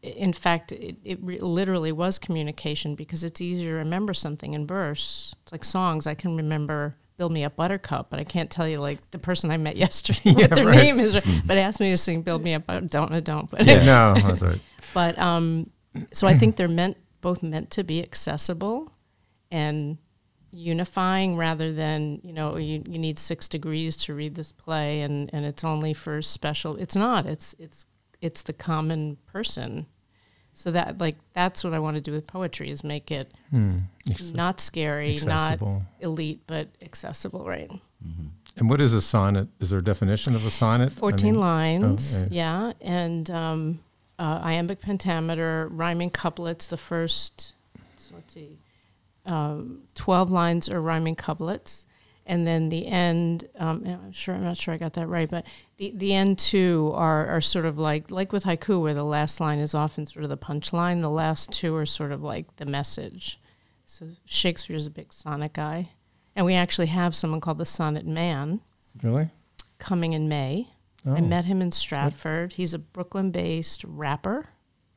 In 0.02 0.32
fact, 0.32 0.72
it, 0.72 0.96
it 1.04 1.18
re- 1.22 1.38
literally 1.38 1.92
was 1.92 2.18
communication 2.18 2.96
because 2.96 3.22
it's 3.22 3.40
easier 3.40 3.70
to 3.70 3.76
remember 3.76 4.12
something 4.12 4.52
in 4.52 4.66
verse. 4.66 5.34
It's 5.42 5.52
like 5.52 5.62
songs. 5.64 6.06
I 6.08 6.14
can 6.14 6.36
remember 6.36 6.96
"Build 7.18 7.30
Me 7.30 7.44
Up, 7.44 7.54
Buttercup," 7.54 8.10
but 8.10 8.18
I 8.18 8.24
can't 8.24 8.50
tell 8.50 8.66
you 8.66 8.80
like 8.80 8.98
the 9.12 9.18
person 9.20 9.50
I 9.52 9.58
met 9.58 9.76
yesterday 9.86 10.32
what 10.32 10.50
their 10.50 10.66
right. 10.66 10.76
name 10.76 10.98
is. 10.98 11.12
But 11.44 11.56
ask 11.56 11.78
me 11.78 11.90
to 11.90 11.96
sing 11.96 12.22
"Build 12.22 12.42
Me 12.42 12.54
Up," 12.54 12.64
I 12.68 12.80
don't. 12.80 13.24
Don't. 13.24 13.48
But 13.48 13.64
Yeah, 13.64 13.84
no, 13.84 14.14
that's 14.20 14.42
right. 14.42 14.60
but 14.92 15.16
um, 15.18 15.70
so 16.12 16.26
I 16.26 16.36
think 16.36 16.56
they're 16.56 16.66
meant 16.68 16.96
both 17.20 17.44
meant 17.44 17.70
to 17.70 17.84
be 17.84 18.02
accessible 18.02 18.92
and 19.52 19.98
unifying 20.50 21.36
rather 21.36 21.72
than 21.72 22.20
you 22.22 22.32
know 22.32 22.56
you, 22.56 22.82
you 22.86 22.98
need 22.98 23.18
six 23.18 23.48
degrees 23.48 23.96
to 23.96 24.14
read 24.14 24.34
this 24.34 24.52
play 24.52 25.00
and, 25.00 25.30
and 25.32 25.46
it's 25.46 25.64
only 25.64 25.94
for 25.94 26.20
special 26.20 26.76
it's 26.76 26.94
not 26.94 27.24
it's 27.24 27.54
it's 27.58 27.86
it's 28.22 28.40
the 28.42 28.52
common 28.54 29.18
person 29.26 29.84
so 30.54 30.70
that 30.70 30.98
like 30.98 31.16
that's 31.34 31.62
what 31.64 31.74
I 31.74 31.78
want 31.78 31.96
to 31.96 32.00
do 32.00 32.12
with 32.12 32.26
poetry 32.26 32.70
is 32.70 32.82
make 32.84 33.10
it 33.10 33.28
not 34.32 34.60
scary 34.60 35.14
accessible. 35.14 35.72
not 36.00 36.04
elite 36.06 36.40
but 36.46 36.68
accessible 36.80 37.44
right 37.46 37.70
And 38.58 38.68
what 38.68 38.80
is 38.82 38.92
a 38.92 39.00
sonnet? 39.00 39.48
Is 39.60 39.70
there 39.70 39.78
a 39.78 39.84
definition 39.84 40.34
of 40.34 40.44
a 40.44 40.50
sonnet? 40.50 40.88
I 40.92 40.94
14 40.94 41.32
mean- 41.32 41.40
lines, 41.40 42.22
okay. 42.22 42.28
yeah, 42.34 42.72
and 42.82 43.30
um, 43.30 43.80
uh, 44.18 44.40
iambic 44.42 44.80
pentameter, 44.82 45.68
rhyming 45.70 46.10
couplets. 46.10 46.66
The 46.66 46.76
first, 46.76 47.54
let's 48.12 48.34
see, 48.34 48.58
um, 49.24 49.84
12 49.94 50.30
lines 50.30 50.68
are 50.68 50.82
rhyming 50.82 51.14
couplets, 51.16 51.86
and 52.26 52.46
then 52.46 52.68
the 52.68 52.86
end. 52.86 53.48
Um, 53.58 53.82
I'm 53.86 54.12
sure 54.12 54.34
I'm 54.34 54.44
not 54.44 54.56
sure 54.56 54.72
I 54.74 54.76
got 54.76 54.92
that 54.94 55.06
right, 55.06 55.28
but 55.30 55.44
the 55.76 55.92
the 55.94 56.14
end 56.14 56.38
two 56.38 56.92
are 56.94 57.26
are 57.26 57.40
sort 57.40 57.64
of 57.66 57.78
like 57.78 58.10
like 58.10 58.32
with 58.32 58.44
haiku, 58.44 58.80
where 58.80 58.94
the 58.94 59.04
last 59.04 59.40
line 59.40 59.58
is 59.58 59.74
often 59.74 60.06
sort 60.06 60.24
of 60.24 60.30
the 60.30 60.36
punchline. 60.36 61.00
The 61.00 61.10
last 61.10 61.50
two 61.52 61.74
are 61.76 61.86
sort 61.86 62.12
of 62.12 62.22
like 62.22 62.56
the 62.56 62.66
message. 62.66 63.40
So 63.84 64.06
Shakespeare's 64.24 64.86
a 64.86 64.90
big 64.90 65.12
sonnet 65.12 65.52
guy, 65.52 65.90
and 66.36 66.46
we 66.46 66.54
actually 66.54 66.86
have 66.86 67.14
someone 67.14 67.40
called 67.40 67.58
the 67.58 67.66
Sonnet 67.66 68.06
Man 68.06 68.60
Really? 69.02 69.30
coming 69.78 70.12
in 70.12 70.28
May. 70.28 70.68
Oh. 71.04 71.14
I 71.14 71.20
met 71.20 71.46
him 71.46 71.60
in 71.60 71.72
Stratford. 71.72 72.52
He's 72.54 72.72
a 72.74 72.78
Brooklyn 72.78 73.30
based 73.32 73.82
rapper 73.84 74.48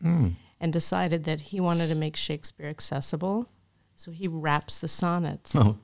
Mm. 0.04 0.36
and 0.60 0.72
decided 0.74 1.24
that 1.24 1.42
he 1.42 1.60
wanted 1.60 1.88
to 1.88 1.96
make 1.96 2.16
Shakespeare 2.16 2.68
accessible. 2.68 3.50
So 3.96 4.12
he 4.12 4.28
raps 4.28 4.80
the 4.80 4.88
sonnets. 4.90 5.56
Oh. 5.56 5.78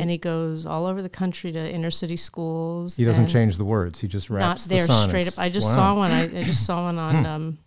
And 0.00 0.10
he 0.10 0.18
goes 0.18 0.64
all 0.66 0.86
over 0.86 1.02
the 1.02 1.08
country 1.08 1.52
to 1.52 1.58
inner 1.74 1.90
city 1.90 2.16
schools. 2.16 2.96
He 2.96 3.04
doesn't 3.04 3.28
change 3.28 3.56
the 3.58 3.64
words. 3.64 4.00
He 4.00 4.08
just 4.08 4.30
Not 4.30 4.36
raps 4.36 4.64
the 4.66 4.76
there 4.76 4.86
sonnets. 4.86 5.08
straight 5.08 5.28
up. 5.28 5.38
I 5.38 5.48
just 5.48 5.66
Wow. 5.68 5.74
saw 5.74 5.94
one. 5.96 6.10
I, 6.10 6.22
I 6.24 6.42
just 6.44 6.64
saw 6.66 6.84
one 6.84 6.98
on 6.98 7.26
um, 7.26 7.58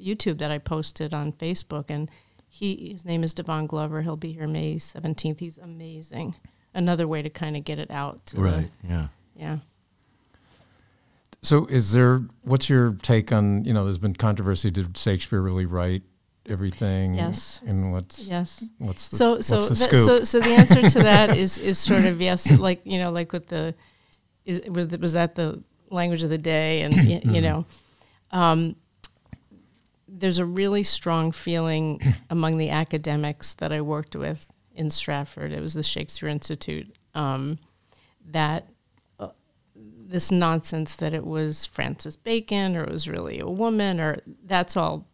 YouTube 0.00 0.38
that 0.38 0.50
I 0.50 0.58
posted 0.58 1.12
on 1.14 1.32
Facebook, 1.32 1.86
and 1.88 2.10
he 2.48 2.90
his 2.92 3.04
name 3.04 3.22
is 3.24 3.34
Devon 3.34 3.66
Glover. 3.66 4.02
He'll 4.02 4.16
be 4.16 4.32
here 4.32 4.46
May 4.48 4.78
seventeenth. 4.78 5.38
He's 5.40 5.58
amazing. 5.58 6.34
Another 6.74 7.08
way 7.08 7.22
to 7.22 7.30
kind 7.30 7.56
of 7.56 7.64
get 7.64 7.78
it 7.78 7.90
out. 7.90 8.24
To 8.26 8.36
the- 8.36 8.42
Right. 8.42 8.70
Yeah. 8.88 9.08
yeah. 9.36 9.58
So, 11.42 11.66
is 11.66 11.92
there? 11.92 12.22
What's 12.42 12.68
your 12.68 12.94
take 13.00 13.30
on? 13.32 13.64
You 13.64 13.72
know, 13.72 13.84
there's 13.84 13.98
been 13.98 14.14
controversy. 14.14 14.70
Did 14.70 14.96
Shakespeare 14.98 15.40
really 15.40 15.66
write 15.66 16.02
everything? 16.48 17.14
Yes. 17.14 17.60
And 17.66 17.92
what's 17.92 18.18
Yes. 18.20 18.64
what's 18.78 19.08
the, 19.08 19.16
So 19.16 19.40
so 19.40 19.56
what's 19.56 19.68
the 19.68 19.74
that- 19.86 20.04
so 20.04 20.24
so 20.24 20.40
the 20.40 20.50
answer 20.50 20.88
to 20.90 20.98
that 21.00 21.36
is 21.44 21.58
is 21.58 21.78
sort 21.78 22.04
of 22.04 22.20
yes, 22.20 22.50
like 22.50 22.80
you 22.84 22.98
know, 22.98 23.10
like 23.10 23.32
with 23.32 23.48
the 23.48 23.74
is, 24.44 24.62
was 24.68 24.90
was 24.98 25.12
that 25.12 25.34
the 25.34 25.62
language 25.90 26.22
of 26.22 26.30
the 26.30 26.38
day, 26.38 26.82
and 26.82 26.94
y- 26.94 27.22
you 27.24 27.40
know, 27.40 27.64
um, 28.30 28.76
there's 30.06 30.38
a 30.38 30.44
really 30.44 30.82
strong 30.82 31.32
feeling 31.32 32.00
among 32.30 32.58
the 32.58 32.70
academics 32.70 33.54
that 33.54 33.72
I 33.72 33.80
worked 33.80 34.16
with 34.16 34.50
in 34.74 34.90
Stratford. 34.90 35.52
It 35.52 35.60
was 35.60 35.74
the 35.74 35.82
Shakespeare 35.82 36.28
Institute 36.28 36.94
um, 37.14 37.58
that. 38.30 38.68
uh, 39.18 39.28
This 39.76 40.30
nonsense 40.30 40.96
that 40.96 41.12
it 41.12 41.24
was 41.26 41.66
Francis 41.66 42.16
Bacon 42.16 42.76
or 42.76 42.84
it 42.84 42.90
was 42.90 43.06
really 43.08 43.38
a 43.40 43.48
woman 43.48 44.00
or 44.00 44.20
that's 44.44 44.76
all 44.76 45.06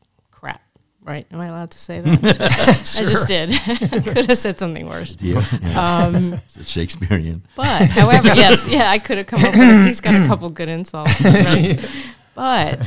right? 1.04 1.26
Am 1.30 1.38
I 1.40 1.46
allowed 1.46 1.70
to 1.72 1.78
say 1.78 2.00
that? 2.00 2.40
I 2.98 3.02
just 3.04 3.28
did. 3.28 3.50
could 4.04 4.26
have 4.26 4.38
said 4.38 4.58
something 4.58 4.88
worse. 4.88 5.16
Yeah. 5.20 5.44
yeah. 5.62 6.04
Um, 6.04 6.32
It's 6.56 6.68
Shakespearean. 6.70 7.42
but, 7.56 7.88
however, 7.90 8.28
yes, 8.34 8.66
yeah, 8.66 8.90
I 8.90 8.98
could 8.98 9.18
have 9.18 9.26
come 9.26 9.44
up 9.44 9.54
with. 9.54 9.86
He's 9.86 10.00
got 10.00 10.14
a 10.14 10.26
couple 10.26 10.48
good 10.50 10.68
insults, 10.68 11.20
right? 11.22 11.78
but 12.34 12.86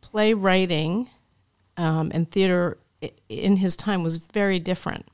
playwriting 0.00 1.08
um, 1.76 2.10
and 2.14 2.30
theater 2.30 2.78
i- 3.02 3.12
in 3.28 3.56
his 3.58 3.76
time 3.76 4.02
was 4.02 4.16
very 4.18 4.58
different. 4.58 5.06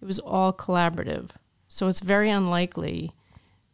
It 0.00 0.04
was 0.06 0.18
all 0.18 0.52
collaborative, 0.52 1.30
so 1.68 1.86
it's 1.88 2.00
very 2.00 2.30
unlikely. 2.30 3.12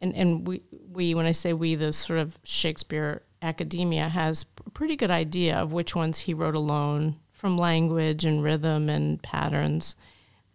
And 0.01 0.15
and 0.15 0.47
we 0.47 0.61
we 0.91 1.13
when 1.15 1.25
I 1.25 1.31
say 1.31 1.53
we, 1.53 1.75
the 1.75 1.91
sort 1.91 2.19
of 2.19 2.37
Shakespeare 2.43 3.23
academia 3.41 4.09
has 4.09 4.45
a 4.65 4.69
pretty 4.69 4.95
good 4.95 5.09
idea 5.11 5.55
of 5.57 5.71
which 5.71 5.95
ones 5.95 6.19
he 6.19 6.33
wrote 6.33 6.55
alone 6.55 7.15
from 7.39 7.57
language 7.57 8.25
and 8.25 8.43
rhythm 8.43 8.89
and 8.89 9.23
patterns. 9.23 9.95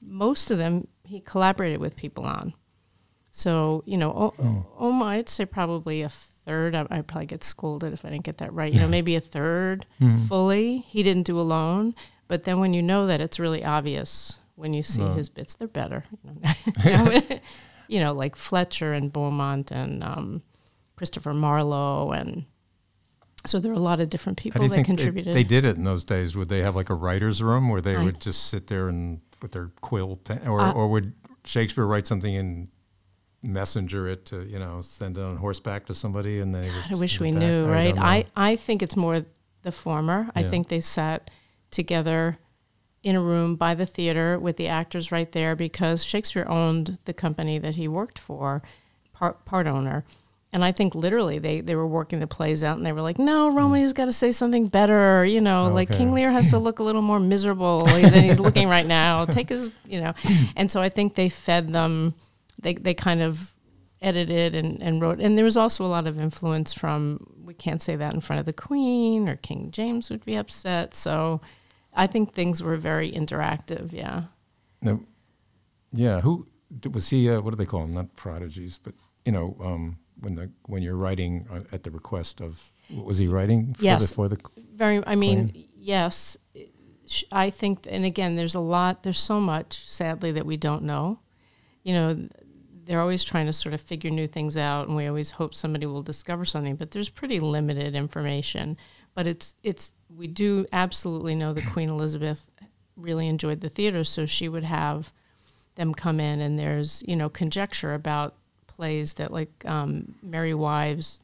Most 0.02 0.50
of 0.50 0.58
them 0.58 0.86
he 1.02 1.18
collaborated 1.18 1.80
with 1.80 1.96
people 1.96 2.24
on. 2.24 2.52
So 3.30 3.82
you 3.86 3.96
know, 3.96 4.10
oh, 4.38 4.66
oh, 4.78 5.02
I'd 5.02 5.30
say 5.30 5.46
probably 5.46 6.02
a 6.02 6.10
third. 6.10 6.74
I, 6.74 6.86
I'd 6.90 7.06
probably 7.06 7.26
get 7.26 7.42
scolded 7.42 7.94
if 7.94 8.04
I 8.04 8.10
didn't 8.10 8.24
get 8.24 8.38
that 8.38 8.52
right. 8.52 8.72
You 8.72 8.80
know, 8.80 8.88
maybe 8.88 9.16
a 9.16 9.20
third 9.20 9.86
fully 10.28 10.78
he 10.78 11.02
didn't 11.02 11.24
do 11.24 11.40
alone. 11.40 11.94
But 12.28 12.44
then 12.44 12.60
when 12.60 12.74
you 12.74 12.82
know 12.82 13.06
that, 13.06 13.20
it's 13.20 13.40
really 13.40 13.64
obvious 13.64 14.38
when 14.54 14.74
you 14.74 14.82
see 14.82 15.02
his 15.02 15.28
bits. 15.30 15.54
They're 15.54 15.68
better. 15.68 16.04
You 16.84 16.90
know, 16.90 17.22
you 17.88 18.00
know 18.00 18.12
like 18.12 18.36
Fletcher 18.36 18.92
and 18.92 19.10
Beaumont 19.12 19.70
and 19.70 20.04
um, 20.04 20.42
Christopher 20.96 21.32
Marlowe 21.32 22.10
and. 22.12 22.44
So 23.46 23.60
there 23.60 23.72
are 23.72 23.74
a 23.76 23.78
lot 23.78 24.00
of 24.00 24.08
different 24.08 24.38
people 24.38 24.66
that 24.66 24.84
contributed. 24.84 25.34
they 25.34 25.44
did 25.44 25.64
it 25.64 25.76
in 25.76 25.84
those 25.84 26.02
days? 26.04 26.34
Would 26.34 26.48
they 26.48 26.60
have 26.62 26.74
like 26.74 26.88
a 26.90 26.94
writer's 26.94 27.42
room 27.42 27.68
where 27.68 27.80
they 27.80 27.96
I- 27.96 28.02
would 28.02 28.20
just 28.20 28.46
sit 28.48 28.68
there 28.68 28.88
and 28.88 29.20
with 29.42 29.52
their 29.52 29.70
quill 29.82 30.16
pen, 30.16 30.46
or 30.48 30.60
Uh, 30.60 30.72
or 30.72 30.88
would 30.88 31.12
Shakespeare 31.44 31.84
write 31.86 32.06
something 32.06 32.34
and 32.34 32.68
messenger 33.42 34.08
it 34.08 34.24
to 34.26 34.42
you 34.48 34.58
know 34.58 34.80
send 34.80 35.18
it 35.18 35.20
on 35.22 35.36
horseback 35.36 35.84
to 35.86 35.94
somebody 35.94 36.40
and 36.40 36.54
they? 36.54 36.60
would 36.66 36.92
I 36.92 36.94
wish 36.94 37.20
we 37.20 37.30
back? 37.30 37.40
knew, 37.40 37.66
I 37.66 37.70
right? 37.70 37.94
don't. 37.94 38.04
I, 38.04 38.24
I 38.34 38.56
think 38.56 38.82
it's 38.82 38.96
more 38.96 39.24
the 39.62 39.72
former. 39.72 40.30
I 40.34 40.42
think 40.42 40.68
they 40.68 40.80
sat 40.80 41.30
together 41.70 42.38
in 43.02 43.16
a 43.16 43.20
room 43.20 43.56
by 43.56 43.74
the 43.74 43.84
theater 43.84 44.38
with 44.38 44.56
the 44.56 44.66
actors 44.68 45.12
right 45.12 45.30
there 45.32 45.54
because 45.54 46.02
Shakespeare 46.02 46.46
owned 46.48 46.96
the 47.04 47.12
company 47.12 47.58
that 47.58 47.74
he 47.74 47.86
worked 47.86 48.18
for, 48.18 48.62
part, 49.12 49.44
part 49.44 49.66
owner. 49.66 50.04
And 50.54 50.64
I 50.64 50.70
think 50.70 50.94
literally 50.94 51.40
they, 51.40 51.60
they 51.62 51.74
were 51.74 51.86
working 51.86 52.20
the 52.20 52.28
plays 52.28 52.62
out 52.62 52.76
and 52.76 52.86
they 52.86 52.92
were 52.92 53.00
like, 53.00 53.18
no, 53.18 53.50
Romeo's 53.50 53.92
got 53.92 54.04
to 54.04 54.12
say 54.12 54.30
something 54.30 54.68
better. 54.68 55.24
You 55.24 55.40
know, 55.40 55.68
like 55.68 55.90
King 55.90 56.12
Lear 56.14 56.30
has 56.30 56.50
to 56.50 56.58
look 56.58 56.78
a 56.78 56.84
little 56.84 57.02
more 57.02 57.18
miserable 57.18 57.80
than 57.86 58.22
he's 58.22 58.38
looking 58.38 58.68
right 58.68 58.86
now. 58.86 59.24
Take 59.24 59.48
his, 59.48 59.72
you 59.84 60.00
know. 60.00 60.14
And 60.54 60.70
so 60.70 60.80
I 60.80 60.90
think 60.90 61.16
they 61.16 61.28
fed 61.28 61.70
them, 61.70 62.14
they, 62.62 62.74
they 62.74 62.94
kind 62.94 63.20
of 63.20 63.52
edited 64.00 64.54
and, 64.54 64.80
and 64.80 65.02
wrote. 65.02 65.18
And 65.18 65.36
there 65.36 65.44
was 65.44 65.56
also 65.56 65.84
a 65.84 65.88
lot 65.88 66.06
of 66.06 66.20
influence 66.20 66.72
from, 66.72 67.34
we 67.42 67.52
can't 67.52 67.82
say 67.82 67.96
that 67.96 68.14
in 68.14 68.20
front 68.20 68.38
of 68.38 68.46
the 68.46 68.52
Queen 68.52 69.28
or 69.28 69.34
King 69.34 69.72
James 69.72 70.08
would 70.08 70.24
be 70.24 70.36
upset. 70.36 70.94
So 70.94 71.40
I 71.92 72.06
think 72.06 72.32
things 72.32 72.62
were 72.62 72.76
very 72.76 73.10
interactive. 73.10 73.92
Yeah. 73.92 74.24
No, 74.80 75.04
yeah. 75.92 76.20
Who 76.20 76.46
was 76.92 77.10
he? 77.10 77.28
Uh, 77.28 77.40
what 77.40 77.50
do 77.50 77.56
they 77.56 77.66
call 77.66 77.82
him? 77.82 77.94
Not 77.94 78.14
prodigies, 78.14 78.78
but 78.80 78.94
you 79.24 79.32
know, 79.32 79.56
um, 79.60 79.98
when 80.24 80.34
the 80.34 80.50
when 80.66 80.82
you're 80.82 80.96
writing 80.96 81.46
uh, 81.50 81.60
at 81.70 81.82
the 81.82 81.90
request 81.90 82.40
of, 82.40 82.72
what 82.88 83.06
was 83.06 83.18
he 83.18 83.28
writing? 83.28 83.74
For 83.74 83.84
Yes. 83.84 84.08
The, 84.08 84.14
for 84.14 84.28
the 84.28 84.38
Very, 84.74 85.02
I 85.06 85.14
mean, 85.14 85.68
yes. 85.76 86.36
I 87.30 87.50
think, 87.50 87.86
and 87.88 88.04
again, 88.04 88.34
there's 88.34 88.54
a 88.54 88.60
lot, 88.60 89.02
there's 89.02 89.18
so 89.18 89.38
much, 89.38 89.88
sadly, 89.88 90.32
that 90.32 90.46
we 90.46 90.56
don't 90.56 90.84
know. 90.84 91.20
You 91.82 91.92
know, 91.92 92.28
they're 92.84 93.00
always 93.00 93.22
trying 93.24 93.46
to 93.46 93.52
sort 93.52 93.74
of 93.74 93.80
figure 93.80 94.10
new 94.10 94.26
things 94.26 94.56
out, 94.56 94.88
and 94.88 94.96
we 94.96 95.06
always 95.06 95.32
hope 95.32 95.54
somebody 95.54 95.84
will 95.84 96.02
discover 96.02 96.46
something, 96.46 96.76
but 96.76 96.90
there's 96.90 97.10
pretty 97.10 97.40
limited 97.40 97.94
information. 97.94 98.78
But 99.14 99.26
it's, 99.26 99.54
it's, 99.62 99.92
we 100.08 100.26
do 100.26 100.66
absolutely 100.72 101.34
know 101.34 101.52
that 101.52 101.66
Queen 101.72 101.90
Elizabeth 101.90 102.50
really 102.96 103.28
enjoyed 103.28 103.60
the 103.60 103.68
theater, 103.68 104.02
so 104.02 104.24
she 104.24 104.48
would 104.48 104.64
have 104.64 105.12
them 105.74 105.92
come 105.92 106.20
in, 106.20 106.40
and 106.40 106.58
there's, 106.58 107.04
you 107.06 107.16
know, 107.16 107.28
conjecture 107.28 107.92
about 107.92 108.34
plays 108.76 109.14
that, 109.14 109.32
like 109.32 109.50
um, 109.64 110.14
Merry 110.22 110.54
Wives, 110.54 111.20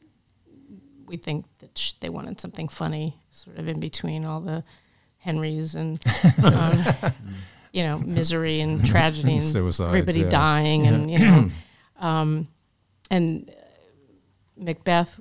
we 1.05 1.17
think 1.17 1.45
that 1.59 1.77
sh- 1.77 1.93
they 1.99 2.09
wanted 2.09 2.39
something 2.39 2.67
funny, 2.67 3.17
sort 3.31 3.57
of 3.57 3.67
in 3.67 3.79
between 3.79 4.25
all 4.25 4.41
the 4.41 4.63
Henrys 5.17 5.75
and, 5.75 5.99
um, 6.43 6.83
you 7.73 7.83
know, 7.83 7.97
misery 7.99 8.59
and 8.61 8.85
tragedy 8.85 9.35
and 9.35 9.43
Suicides, 9.43 9.87
everybody 9.89 10.21
yeah. 10.21 10.29
dying 10.29 10.87
and 10.87 11.11
you 11.11 11.19
know, 11.19 11.51
um, 11.99 12.47
and 13.09 13.53
Macbeth 14.57 15.19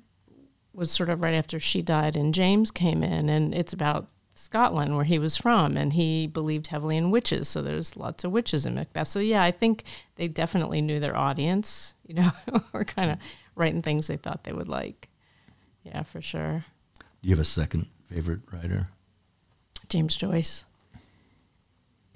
was 0.72 0.90
sort 0.90 1.08
of 1.08 1.22
right 1.22 1.34
after 1.34 1.58
she 1.58 1.82
died, 1.82 2.16
and 2.16 2.32
James 2.32 2.70
came 2.70 3.02
in, 3.02 3.28
and 3.28 3.54
it's 3.54 3.72
about 3.72 4.08
Scotland, 4.40 4.97
where 4.97 5.04
he 5.04 5.18
was 5.18 5.37
from, 5.37 5.76
and 5.76 5.92
he 5.92 6.26
believed 6.26 6.68
heavily 6.68 6.97
in 6.97 7.11
witches. 7.11 7.49
So 7.49 7.62
there's 7.62 7.97
lots 7.97 8.25
of 8.25 8.32
witches 8.32 8.66
in 8.66 8.75
Macbeth. 8.75 9.09
So 9.09 9.20
yeah, 9.20 9.42
I 9.42 9.50
think 9.50 9.85
they 10.16 10.28
definitely 10.28 10.80
knew 10.80 11.00
their 11.00 11.16
audience. 11.16 11.94
You 12.11 12.16
know, 12.16 12.32
were 12.73 12.85
kind 12.85 13.12
of 13.12 13.18
writing 13.54 13.82
things 13.82 14.09
they 14.09 14.16
thought 14.16 14.42
they 14.42 14.52
would 14.52 14.66
like. 14.66 15.09
Yeah, 15.85 16.02
for 16.02 16.20
sure. 16.20 16.64
Do 16.99 17.28
you 17.28 17.30
have 17.30 17.38
a 17.38 17.44
second 17.44 17.87
favorite 18.12 18.40
writer? 18.50 18.88
James 19.88 20.16
Joyce. 20.16 20.64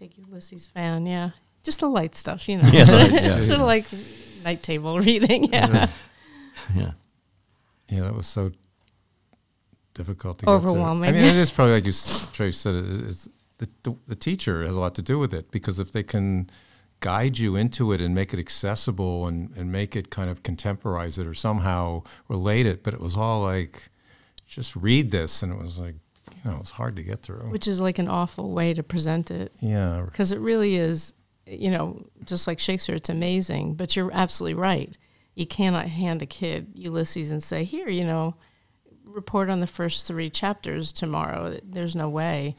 Big 0.00 0.18
Ulysses 0.18 0.66
fan, 0.66 1.06
yeah. 1.06 1.30
Just 1.62 1.78
the 1.78 1.88
light 1.88 2.16
stuff, 2.16 2.48
you 2.48 2.58
know. 2.58 2.68
Yeah, 2.72 2.84
sort, 2.84 3.12
right, 3.12 3.22
yeah, 3.22 3.54
of 3.54 3.60
like 3.60 3.84
night 4.42 4.64
table 4.64 4.98
reading, 4.98 5.52
yeah. 5.52 5.88
Yeah. 6.74 6.90
Yeah, 7.88 8.00
that 8.02 8.14
was 8.14 8.26
so 8.26 8.50
difficult 9.94 10.38
to 10.40 10.46
Get 10.46 10.52
Overwhelming. 10.52 11.12
to. 11.12 11.18
I 11.18 11.22
mean, 11.22 11.24
it 11.24 11.36
is 11.36 11.50
probably 11.50 11.74
like 11.74 11.86
you 11.86 11.92
Trace 12.32 12.58
said. 12.58 12.74
It's 13.08 13.28
the, 13.58 13.68
the 13.84 13.96
the 14.08 14.16
teacher 14.16 14.64
has 14.64 14.76
a 14.76 14.80
lot 14.80 14.94
to 14.96 15.02
do 15.02 15.18
with 15.18 15.32
it 15.32 15.50
because 15.50 15.78
if 15.78 15.92
they 15.92 16.02
can 16.02 16.50
guide 17.00 17.38
you 17.38 17.54
into 17.56 17.92
it 17.92 18.00
and 18.00 18.14
make 18.14 18.32
it 18.32 18.38
accessible 18.40 19.26
and 19.26 19.50
and 19.56 19.70
make 19.70 19.94
it 19.96 20.10
kind 20.10 20.28
of 20.30 20.42
contemporize 20.42 21.18
it 21.18 21.26
or 21.26 21.34
somehow 21.34 22.02
relate 22.28 22.66
it, 22.66 22.82
but 22.82 22.94
it 22.94 23.00
was 23.00 23.16
all 23.16 23.42
like 23.42 23.90
just 24.46 24.76
read 24.76 25.10
this, 25.10 25.42
and 25.42 25.52
it 25.52 25.58
was 25.58 25.78
like 25.78 25.94
you 26.44 26.50
know 26.50 26.56
it 26.56 26.60
was 26.60 26.72
hard 26.72 26.96
to 26.96 27.02
get 27.02 27.22
through. 27.22 27.50
Which 27.50 27.68
is 27.68 27.80
like 27.80 27.98
an 27.98 28.08
awful 28.08 28.52
way 28.52 28.74
to 28.74 28.82
present 28.82 29.30
it. 29.30 29.52
yeah, 29.60 30.02
because 30.04 30.32
it 30.32 30.40
really 30.40 30.76
is 30.76 31.14
you 31.46 31.70
know 31.70 32.02
just 32.24 32.46
like 32.46 32.58
shakespeare 32.58 32.94
it's 32.94 33.10
amazing 33.10 33.74
but 33.74 33.94
you're 33.94 34.10
absolutely 34.14 34.54
right 34.58 34.96
you 35.34 35.46
cannot 35.46 35.86
hand 35.88 36.22
a 36.22 36.26
kid 36.26 36.66
ulysses 36.74 37.30
and 37.30 37.42
say 37.42 37.64
here 37.64 37.90
you 37.90 38.02
know 38.02 38.34
report 39.14 39.48
on 39.48 39.60
the 39.60 39.66
first 39.66 40.06
three 40.06 40.28
chapters 40.28 40.92
tomorrow 40.92 41.58
there's 41.62 41.94
no 41.94 42.08
way 42.08 42.56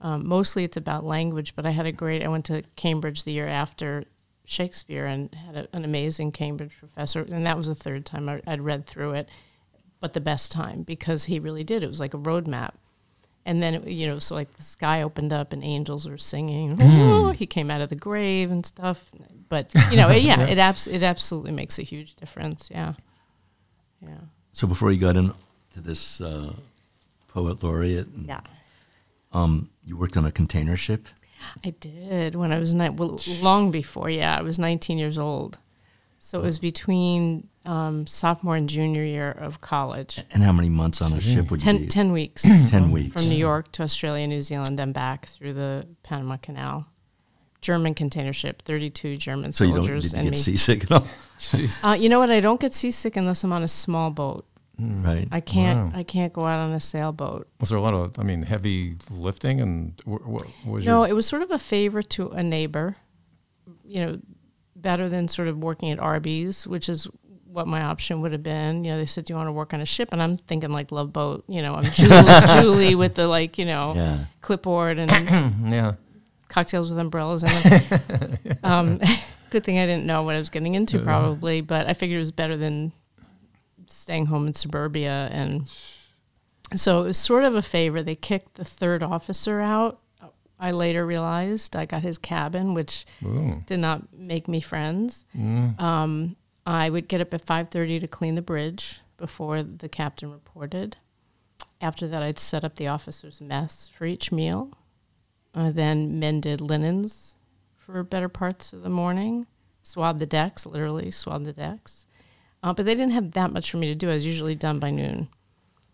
um, 0.00 0.26
mostly 0.28 0.62
it's 0.64 0.76
about 0.76 1.04
language 1.04 1.54
but 1.56 1.64
i 1.66 1.70
had 1.70 1.86
a 1.86 1.92
great 1.92 2.22
i 2.22 2.28
went 2.28 2.44
to 2.44 2.62
cambridge 2.76 3.24
the 3.24 3.32
year 3.32 3.46
after 3.48 4.04
shakespeare 4.44 5.06
and 5.06 5.34
had 5.34 5.56
a, 5.56 5.68
an 5.72 5.84
amazing 5.84 6.30
cambridge 6.30 6.72
professor 6.78 7.22
and 7.22 7.46
that 7.46 7.56
was 7.56 7.66
the 7.66 7.74
third 7.74 8.04
time 8.04 8.28
I, 8.28 8.42
i'd 8.46 8.60
read 8.60 8.84
through 8.84 9.12
it 9.12 9.28
but 10.00 10.12
the 10.12 10.20
best 10.20 10.52
time 10.52 10.82
because 10.82 11.24
he 11.24 11.38
really 11.38 11.64
did 11.64 11.82
it 11.82 11.88
was 11.88 12.00
like 12.00 12.12
a 12.14 12.18
roadmap 12.18 12.72
and 13.46 13.62
then, 13.62 13.74
it- 13.74 13.88
you 13.88 14.06
know, 14.06 14.18
so 14.18 14.34
like 14.34 14.56
the 14.56 14.62
sky 14.62 15.02
opened 15.02 15.30
up 15.30 15.52
and 15.52 15.62
angels 15.62 16.08
were 16.08 16.16
singing. 16.16 16.78
"Oh," 16.80 17.30
he 17.32 17.44
came 17.44 17.70
out 17.70 17.82
of 17.82 17.90
the 17.90 17.94
grave 17.94 18.50
and 18.50 18.64
stuff. 18.64 19.10
But, 19.50 19.70
you 19.90 19.98
know, 19.98 20.08
yeah, 20.12 20.40
it, 20.46 20.56
abs- 20.56 20.86
it 20.86 21.02
absolutely 21.02 21.52
makes 21.52 21.78
a 21.78 21.82
huge 21.82 22.14
difference. 22.16 22.70
Yeah. 22.70 22.94
Yeah. 24.00 24.16
So 24.52 24.66
before 24.66 24.92
you 24.92 24.98
got 24.98 25.16
into 25.74 25.86
this 25.86 26.20
uh, 26.20 26.52
poet 27.28 27.62
laureate, 27.62 28.06
and, 28.08 28.26
Yeah. 28.26 28.40
um, 29.32 29.70
you 29.84 29.96
worked 29.96 30.16
on 30.16 30.24
a 30.24 30.32
container 30.32 30.76
ship. 30.76 31.08
I 31.64 31.70
did 31.70 32.36
when 32.36 32.52
I 32.52 32.58
was 32.58 32.72
ni- 32.74 32.88
well, 32.90 33.18
long 33.42 33.70
before. 33.70 34.08
Yeah, 34.08 34.38
I 34.38 34.42
was 34.42 34.58
19 34.58 34.98
years 34.98 35.18
old. 35.18 35.58
So 36.18 36.38
it 36.40 36.44
was 36.44 36.58
between 36.58 37.48
um, 37.66 38.06
sophomore 38.06 38.56
and 38.56 38.66
junior 38.66 39.04
year 39.04 39.30
of 39.30 39.60
college. 39.60 40.22
And 40.30 40.42
how 40.42 40.52
many 40.52 40.70
months 40.70 41.02
on 41.02 41.12
a 41.12 41.20
ship 41.20 41.50
would 41.50 41.60
you 41.60 41.64
10, 41.66 41.78
be? 41.82 41.86
10 41.86 42.12
weeks. 42.12 42.42
Ten 42.70 42.90
weeks. 42.90 43.12
from 43.12 43.28
New 43.28 43.36
York 43.36 43.72
to 43.72 43.82
Australia, 43.82 44.26
New 44.26 44.40
Zealand, 44.40 44.80
and 44.80 44.94
back 44.94 45.26
through 45.26 45.52
the 45.52 45.86
Panama 46.02 46.38
Canal. 46.38 46.86
German 47.60 47.94
container 47.94 48.32
ship, 48.32 48.60
32 48.62 49.16
German 49.16 49.52
So 49.52 49.64
you 49.64 49.74
don't 49.74 49.86
you 49.86 49.92
and 49.94 50.02
get 50.02 50.30
me. 50.30 50.36
seasick 50.36 50.84
at 50.84 50.92
all, 50.92 51.06
Uh, 51.82 51.96
you 51.98 52.08
know 52.10 52.18
what? 52.20 52.30
I 52.30 52.40
don't 52.40 52.60
get 52.60 52.74
seasick 52.74 53.16
unless 53.16 53.42
I'm 53.42 53.52
on 53.52 53.62
a 53.62 53.68
small 53.68 54.10
boat. 54.10 54.46
Right? 54.78 55.28
I 55.32 55.40
can't. 55.40 55.92
Wow. 55.92 55.98
I 55.98 56.02
can't 56.02 56.32
go 56.32 56.44
out 56.44 56.60
on 56.60 56.72
a 56.74 56.80
sailboat. 56.80 57.48
was 57.60 57.68
there 57.70 57.78
a 57.78 57.82
lot 57.82 57.94
of 57.94 58.18
I 58.18 58.22
mean 58.22 58.42
heavy 58.42 58.96
lifting 59.10 59.60
and 59.60 60.00
what 60.04 60.22
was 60.66 60.84
No, 60.86 61.00
your 61.04 61.08
it 61.08 61.12
was 61.14 61.26
sort 61.26 61.42
of 61.42 61.50
a 61.50 61.58
favor 61.58 62.02
to 62.02 62.28
a 62.30 62.42
neighbor. 62.42 62.96
You 63.84 64.00
know, 64.06 64.20
better 64.76 65.08
than 65.08 65.28
sort 65.28 65.48
of 65.48 65.58
working 65.58 65.90
at 65.90 65.98
Arby's, 65.98 66.66
which 66.66 66.88
is 66.88 67.06
what 67.46 67.66
my 67.68 67.82
option 67.82 68.20
would 68.20 68.32
have 68.32 68.42
been. 68.42 68.84
You 68.84 68.92
know, 68.92 68.98
they 68.98 69.06
said, 69.06 69.24
"Do 69.26 69.32
you 69.32 69.36
want 69.36 69.46
to 69.48 69.52
work 69.52 69.72
on 69.72 69.80
a 69.80 69.86
ship?" 69.86 70.08
And 70.12 70.20
I'm 70.22 70.36
thinking 70.36 70.70
like 70.72 70.90
Love 70.90 71.12
Boat. 71.12 71.44
You 71.48 71.62
know, 71.62 71.74
I'm 71.74 71.84
Julie, 71.92 72.46
Julie 72.60 72.94
with 72.94 73.14
the 73.14 73.28
like, 73.28 73.58
you 73.58 73.64
know, 73.64 73.92
Yeah. 73.94 74.24
clipboard 74.40 74.98
and 74.98 75.10
yeah 75.72 75.94
cocktails 76.48 76.88
with 76.90 76.98
umbrellas 76.98 77.42
in 77.42 77.50
them. 77.70 78.58
um, 78.62 79.00
good 79.50 79.64
thing 79.64 79.78
I 79.78 79.86
didn't 79.86 80.04
know 80.06 80.22
what 80.22 80.34
I 80.36 80.38
was 80.38 80.50
getting 80.50 80.74
into, 80.74 80.98
probably, 81.00 81.60
but 81.62 81.88
I 81.88 81.94
figured 81.94 82.16
it 82.16 82.20
was 82.20 82.32
better 82.32 82.56
than 82.56 82.92
staying 83.90 84.26
home 84.26 84.46
in 84.46 84.54
suburbia. 84.54 85.28
And 85.32 85.68
so 86.74 87.02
it 87.02 87.06
was 87.08 87.18
sort 87.18 87.44
of 87.44 87.54
a 87.54 87.62
favor. 87.62 88.02
They 88.02 88.14
kicked 88.14 88.54
the 88.54 88.64
third 88.64 89.02
officer 89.02 89.60
out. 89.60 90.00
I 90.58 90.70
later 90.70 91.04
realized 91.04 91.74
I 91.74 91.84
got 91.84 92.02
his 92.02 92.16
cabin, 92.16 92.74
which 92.74 93.04
Ooh. 93.24 93.62
did 93.66 93.80
not 93.80 94.12
make 94.12 94.46
me 94.48 94.60
friends. 94.60 95.24
Um, 95.36 96.36
I 96.64 96.88
would 96.88 97.08
get 97.08 97.20
up 97.20 97.34
at 97.34 97.44
five 97.44 97.70
thirty 97.70 97.98
to 98.00 98.06
clean 98.08 98.36
the 98.36 98.42
bridge 98.42 99.00
before 99.16 99.62
the 99.62 99.88
captain 99.88 100.30
reported. 100.30 100.96
After 101.80 102.06
that, 102.08 102.22
I'd 102.22 102.38
set 102.38 102.64
up 102.64 102.74
the 102.76 102.86
officers' 102.86 103.40
mess 103.40 103.90
for 103.94 104.06
each 104.06 104.32
meal. 104.32 104.70
I 105.54 105.70
then 105.70 106.18
mended 106.18 106.60
linens 106.60 107.36
for 107.76 108.02
better 108.02 108.28
parts 108.28 108.72
of 108.72 108.82
the 108.82 108.88
morning, 108.88 109.46
swabbed 109.82 110.20
the 110.20 110.26
decks, 110.26 110.64
literally 110.64 111.10
swabbed 111.10 111.44
the 111.44 111.52
decks. 111.52 112.06
Uh, 112.64 112.72
but 112.72 112.86
they 112.86 112.94
didn't 112.94 113.12
have 113.12 113.32
that 113.32 113.52
much 113.52 113.70
for 113.70 113.76
me 113.76 113.88
to 113.88 113.94
do. 113.94 114.08
I 114.10 114.14
was 114.14 114.24
usually 114.24 114.54
done 114.54 114.78
by 114.78 114.88
noon. 114.88 115.28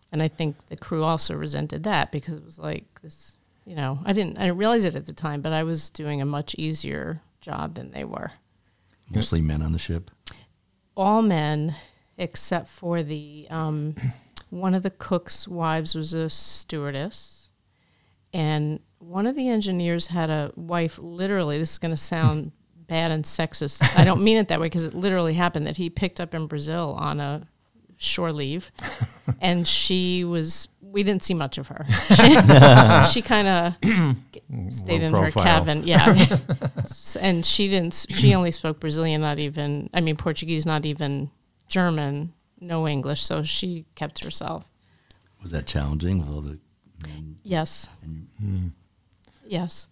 And 0.09 0.23
I 0.23 0.29
think 0.29 0.67
the 0.67 0.77
crew 0.77 1.03
also 1.03 1.35
resented 1.35 1.83
that 1.83 2.13
because 2.13 2.35
it 2.35 2.45
was 2.45 2.57
like 2.57 2.85
this, 3.01 3.33
you 3.65 3.75
know, 3.75 3.99
I 4.05 4.13
didn't, 4.13 4.37
I 4.37 4.43
didn't 4.43 4.57
realize 4.57 4.85
it 4.85 4.95
at 4.95 5.05
the 5.05 5.11
time, 5.11 5.41
but 5.41 5.51
I 5.51 5.63
was 5.63 5.89
doing 5.89 6.21
a 6.21 6.25
much 6.25 6.55
easier 6.57 7.21
job 7.41 7.73
than 7.73 7.91
they 7.91 8.05
were. 8.05 8.31
Mostly 9.09 9.41
men 9.41 9.61
on 9.61 9.73
the 9.73 9.79
ship. 9.79 10.11
All 10.95 11.21
men 11.21 11.75
except 12.17 12.69
for 12.69 13.03
the, 13.03 13.47
um, 13.49 13.95
one 14.49 14.73
of 14.73 14.83
the 14.83 14.91
cook's 14.91 15.49
wives 15.49 15.93
was 15.93 16.13
a 16.13 16.29
stewardess. 16.29 17.49
And 18.31 18.79
one 18.99 19.27
of 19.27 19.35
the 19.35 19.49
engineers 19.49 20.07
had 20.07 20.29
a 20.29 20.53
wife, 20.55 20.97
literally, 21.01 21.57
this 21.57 21.73
is 21.73 21.77
going 21.79 21.91
to 21.91 21.97
sound 21.97 22.53
bad 22.91 23.09
and 23.09 23.23
sexist. 23.23 23.97
I 23.97 24.03
don't 24.03 24.21
mean 24.21 24.35
it 24.35 24.49
that 24.49 24.59
way 24.59 24.65
because 24.65 24.83
it 24.83 24.93
literally 24.93 25.33
happened 25.33 25.65
that 25.65 25.77
he 25.77 25.89
picked 25.89 26.19
up 26.19 26.33
in 26.33 26.45
Brazil 26.45 26.93
on 26.99 27.21
a 27.21 27.47
shore 27.95 28.33
leave. 28.33 28.69
and 29.41 29.65
she 29.65 30.25
was, 30.25 30.67
we 30.81 31.01
didn't 31.01 31.23
see 31.23 31.33
much 31.33 31.57
of 31.57 31.69
her. 31.69 31.85
She, 32.09 33.13
she 33.13 33.21
kind 33.21 33.47
of 33.47 33.75
stayed 34.73 35.03
Low 35.03 35.19
in 35.19 35.23
her 35.23 35.31
cabin. 35.31 35.87
Yeah. 35.87 36.37
And 37.21 37.45
she 37.45 37.69
didn't, 37.69 38.07
she 38.09 38.35
only 38.35 38.51
spoke 38.51 38.81
Brazilian, 38.81 39.21
not 39.21 39.39
even, 39.39 39.89
I 39.93 40.01
mean, 40.01 40.17
Portuguese, 40.17 40.65
not 40.65 40.85
even 40.85 41.31
German, 41.69 42.33
no 42.59 42.89
English. 42.89 43.21
So 43.21 43.43
she 43.43 43.85
kept 43.95 44.21
herself. 44.25 44.65
Was 45.41 45.51
that 45.51 45.65
challenging 45.65 46.19
with 46.19 46.27
all 46.27 46.41
the? 46.41 46.59
Yes. 47.43 47.87
And 48.03 48.27
hmm. 48.37 48.67
Yes. 49.45 49.87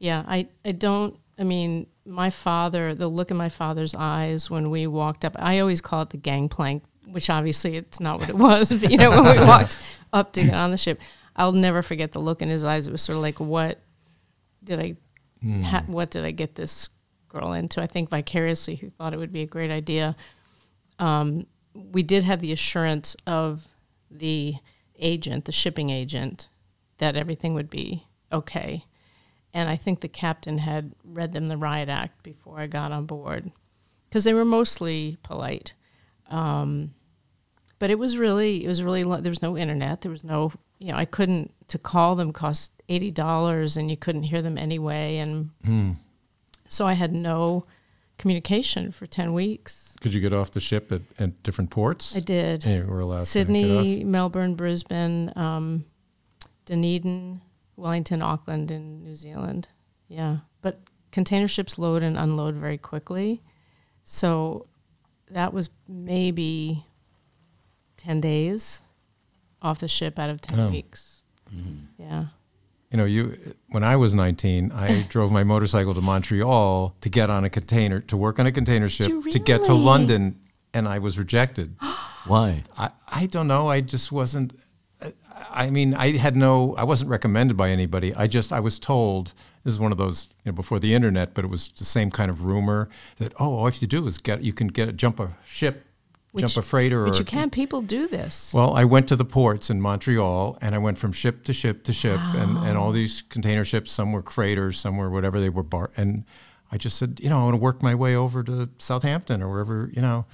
Yeah, 0.00 0.24
I, 0.26 0.48
I 0.64 0.72
don't, 0.72 1.16
I 1.38 1.44
mean, 1.44 1.86
my 2.10 2.28
father, 2.28 2.94
the 2.94 3.08
look 3.08 3.30
in 3.30 3.36
my 3.36 3.48
father's 3.48 3.94
eyes 3.94 4.50
when 4.50 4.70
we 4.70 4.86
walked 4.86 5.24
up, 5.24 5.36
I 5.38 5.60
always 5.60 5.80
call 5.80 6.02
it 6.02 6.10
the 6.10 6.16
gangplank, 6.16 6.82
which 7.06 7.30
obviously 7.30 7.76
it's 7.76 8.00
not 8.00 8.18
what 8.18 8.28
it 8.28 8.36
was, 8.36 8.72
but 8.72 8.90
you 8.90 8.98
know, 8.98 9.10
when 9.10 9.38
we 9.38 9.44
walked 9.44 9.78
up 10.12 10.32
to 10.32 10.42
get 10.42 10.54
on 10.54 10.72
the 10.72 10.76
ship, 10.76 11.00
I'll 11.36 11.52
never 11.52 11.82
forget 11.82 12.12
the 12.12 12.18
look 12.18 12.42
in 12.42 12.48
his 12.48 12.64
eyes. 12.64 12.86
It 12.86 12.90
was 12.92 13.02
sort 13.02 13.16
of 13.16 13.22
like, 13.22 13.38
what 13.38 13.78
did 14.62 14.80
I, 14.80 14.96
ha, 15.62 15.84
what 15.86 16.10
did 16.10 16.24
I 16.24 16.32
get 16.32 16.56
this 16.56 16.88
girl 17.28 17.52
into? 17.52 17.80
I 17.80 17.86
think 17.86 18.10
vicariously 18.10 18.74
he 18.74 18.88
thought 18.88 19.14
it 19.14 19.18
would 19.18 19.32
be 19.32 19.42
a 19.42 19.46
great 19.46 19.70
idea. 19.70 20.16
Um, 20.98 21.46
we 21.74 22.02
did 22.02 22.24
have 22.24 22.40
the 22.40 22.52
assurance 22.52 23.16
of 23.26 23.68
the 24.10 24.56
agent, 24.98 25.44
the 25.44 25.52
shipping 25.52 25.90
agent, 25.90 26.48
that 26.98 27.16
everything 27.16 27.54
would 27.54 27.70
be 27.70 28.04
okay. 28.32 28.84
And 29.52 29.68
I 29.68 29.76
think 29.76 30.00
the 30.00 30.08
captain 30.08 30.58
had 30.58 30.92
read 31.04 31.32
them 31.32 31.48
the 31.48 31.56
riot 31.56 31.88
act 31.88 32.22
before 32.22 32.60
I 32.60 32.66
got 32.66 32.92
on 32.92 33.06
board 33.06 33.50
because 34.08 34.24
they 34.24 34.34
were 34.34 34.44
mostly 34.44 35.18
polite. 35.22 35.74
Um, 36.28 36.94
but 37.78 37.90
it 37.90 37.98
was 37.98 38.16
really, 38.16 38.64
it 38.64 38.68
was 38.68 38.82
really, 38.82 39.02
there 39.02 39.30
was 39.30 39.42
no 39.42 39.56
internet. 39.56 40.02
There 40.02 40.10
was 40.10 40.22
no, 40.22 40.52
you 40.78 40.92
know, 40.92 40.98
I 40.98 41.04
couldn't, 41.04 41.52
to 41.68 41.78
call 41.78 42.14
them 42.14 42.32
cost 42.32 42.72
$80 42.88 43.76
and 43.76 43.90
you 43.90 43.96
couldn't 43.96 44.24
hear 44.24 44.42
them 44.42 44.58
anyway. 44.58 45.16
And 45.16 45.96
so 46.68 46.86
I 46.86 46.92
had 46.92 47.12
no 47.12 47.64
communication 48.18 48.92
for 48.92 49.06
10 49.06 49.32
weeks. 49.32 49.96
Could 50.00 50.14
you 50.14 50.20
get 50.20 50.32
off 50.32 50.50
the 50.50 50.60
ship 50.60 50.92
at, 50.92 51.02
at 51.18 51.42
different 51.42 51.70
ports? 51.70 52.14
I 52.14 52.20
did. 52.20 52.64
Yeah, 52.64 52.78
you 52.78 52.86
were 52.86 53.00
allowed 53.00 53.26
Sydney, 53.26 54.04
Melbourne, 54.04 54.54
Brisbane, 54.54 55.32
um, 55.36 55.86
Dunedin, 56.66 57.40
Wellington, 57.80 58.22
Auckland, 58.22 58.70
and 58.70 59.02
New 59.02 59.14
Zealand. 59.14 59.68
Yeah, 60.08 60.38
but 60.62 60.80
container 61.12 61.48
ships 61.48 61.78
load 61.78 62.02
and 62.02 62.16
unload 62.18 62.54
very 62.56 62.78
quickly, 62.78 63.42
so 64.04 64.66
that 65.30 65.52
was 65.52 65.70
maybe 65.88 66.84
ten 67.96 68.20
days 68.20 68.82
off 69.62 69.78
the 69.80 69.88
ship 69.88 70.18
out 70.18 70.30
of 70.30 70.40
10 70.40 70.58
Oh. 70.60 70.70
weeks. 70.70 71.22
Mm-hmm. 71.54 72.02
Yeah. 72.02 72.24
You 72.90 72.96
know, 72.96 73.04
you 73.04 73.54
when 73.68 73.84
I 73.84 73.94
was 73.96 74.14
19, 74.14 74.72
I 74.72 75.02
drove 75.08 75.30
my 75.30 75.44
motorcycle 75.44 75.94
to 75.94 76.00
Montreal 76.00 76.96
to 77.00 77.08
get 77.08 77.30
on 77.30 77.44
a 77.44 77.50
container 77.50 78.00
to 78.00 78.16
work 78.16 78.38
on 78.38 78.46
a 78.46 78.52
container 78.52 78.88
ship 78.88 79.08
you 79.10 79.30
to 79.30 79.38
get 79.38 79.64
to? 79.64 79.74
London, 79.74 80.40
and 80.74 80.88
I 80.88 80.98
was 80.98 81.18
rejected. 81.18 81.76
Why? 82.26 82.62
I, 82.76 82.90
I 83.08 83.26
don't 83.26 83.46
know. 83.46 83.68
I 83.68 83.80
just 83.80 84.10
wasn't. 84.10 84.58
I 85.50 85.70
mean, 85.70 85.94
I 85.94 86.16
had 86.16 86.36
no. 86.36 86.74
I 86.76 86.84
wasn't 86.84 87.10
recommended 87.10 87.56
by 87.56 87.70
anybody. 87.70 88.14
I 88.14 88.26
just 88.26 88.52
I 88.52 88.60
was 88.60 88.78
told 88.78 89.32
this 89.64 89.74
is 89.74 89.80
one 89.80 89.92
of 89.92 89.98
those 89.98 90.28
you 90.44 90.52
know 90.52 90.56
before 90.56 90.78
the 90.78 90.94
internet, 90.94 91.34
but 91.34 91.44
it 91.44 91.48
was 91.48 91.68
the 91.68 91.84
same 91.84 92.10
kind 92.10 92.30
of 92.30 92.44
rumor 92.44 92.88
that 93.16 93.32
oh, 93.38 93.54
all 93.54 93.60
you 93.60 93.64
have 93.66 93.78
to 93.78 93.86
do 93.86 94.06
is 94.06 94.18
get 94.18 94.42
you 94.42 94.52
can 94.52 94.68
get 94.68 94.96
jump 94.96 95.20
a 95.20 95.36
ship, 95.46 95.84
jump 96.36 96.56
a 96.56 96.62
freighter, 96.62 97.04
But 97.04 97.16
or 97.16 97.18
you 97.18 97.24
can. 97.24 97.50
People 97.50 97.82
do 97.82 98.06
this. 98.06 98.52
Well, 98.54 98.74
I 98.74 98.84
went 98.84 99.08
to 99.08 99.16
the 99.16 99.24
ports 99.24 99.70
in 99.70 99.80
Montreal, 99.80 100.58
and 100.60 100.74
I 100.74 100.78
went 100.78 100.98
from 100.98 101.12
ship 101.12 101.44
to 101.44 101.52
ship 101.52 101.84
to 101.84 101.92
ship, 101.92 102.18
and, 102.18 102.58
and 102.58 102.78
all 102.78 102.92
these 102.92 103.22
container 103.22 103.64
ships. 103.64 103.92
Some 103.92 104.12
were 104.12 104.22
freighters, 104.22 104.78
some 104.78 104.96
were 104.96 105.10
whatever 105.10 105.40
they 105.40 105.48
were. 105.50 105.62
Bar- 105.62 105.90
and 105.96 106.24
I 106.72 106.78
just 106.78 106.96
said, 106.98 107.20
you 107.22 107.28
know, 107.28 107.40
I 107.40 107.44
want 107.44 107.54
to 107.54 107.58
work 107.60 107.82
my 107.82 107.94
way 107.94 108.14
over 108.14 108.42
to 108.44 108.68
Southampton 108.78 109.42
or 109.42 109.50
wherever, 109.50 109.90
you 109.92 110.02
know. 110.02 110.26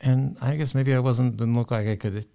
And 0.00 0.36
I 0.40 0.56
guess 0.56 0.74
maybe 0.74 0.94
I 0.94 0.98
wasn't 0.98 1.36
didn't 1.36 1.54
look 1.54 1.70
like 1.70 1.86
I 1.86 1.96
could. 1.96 2.26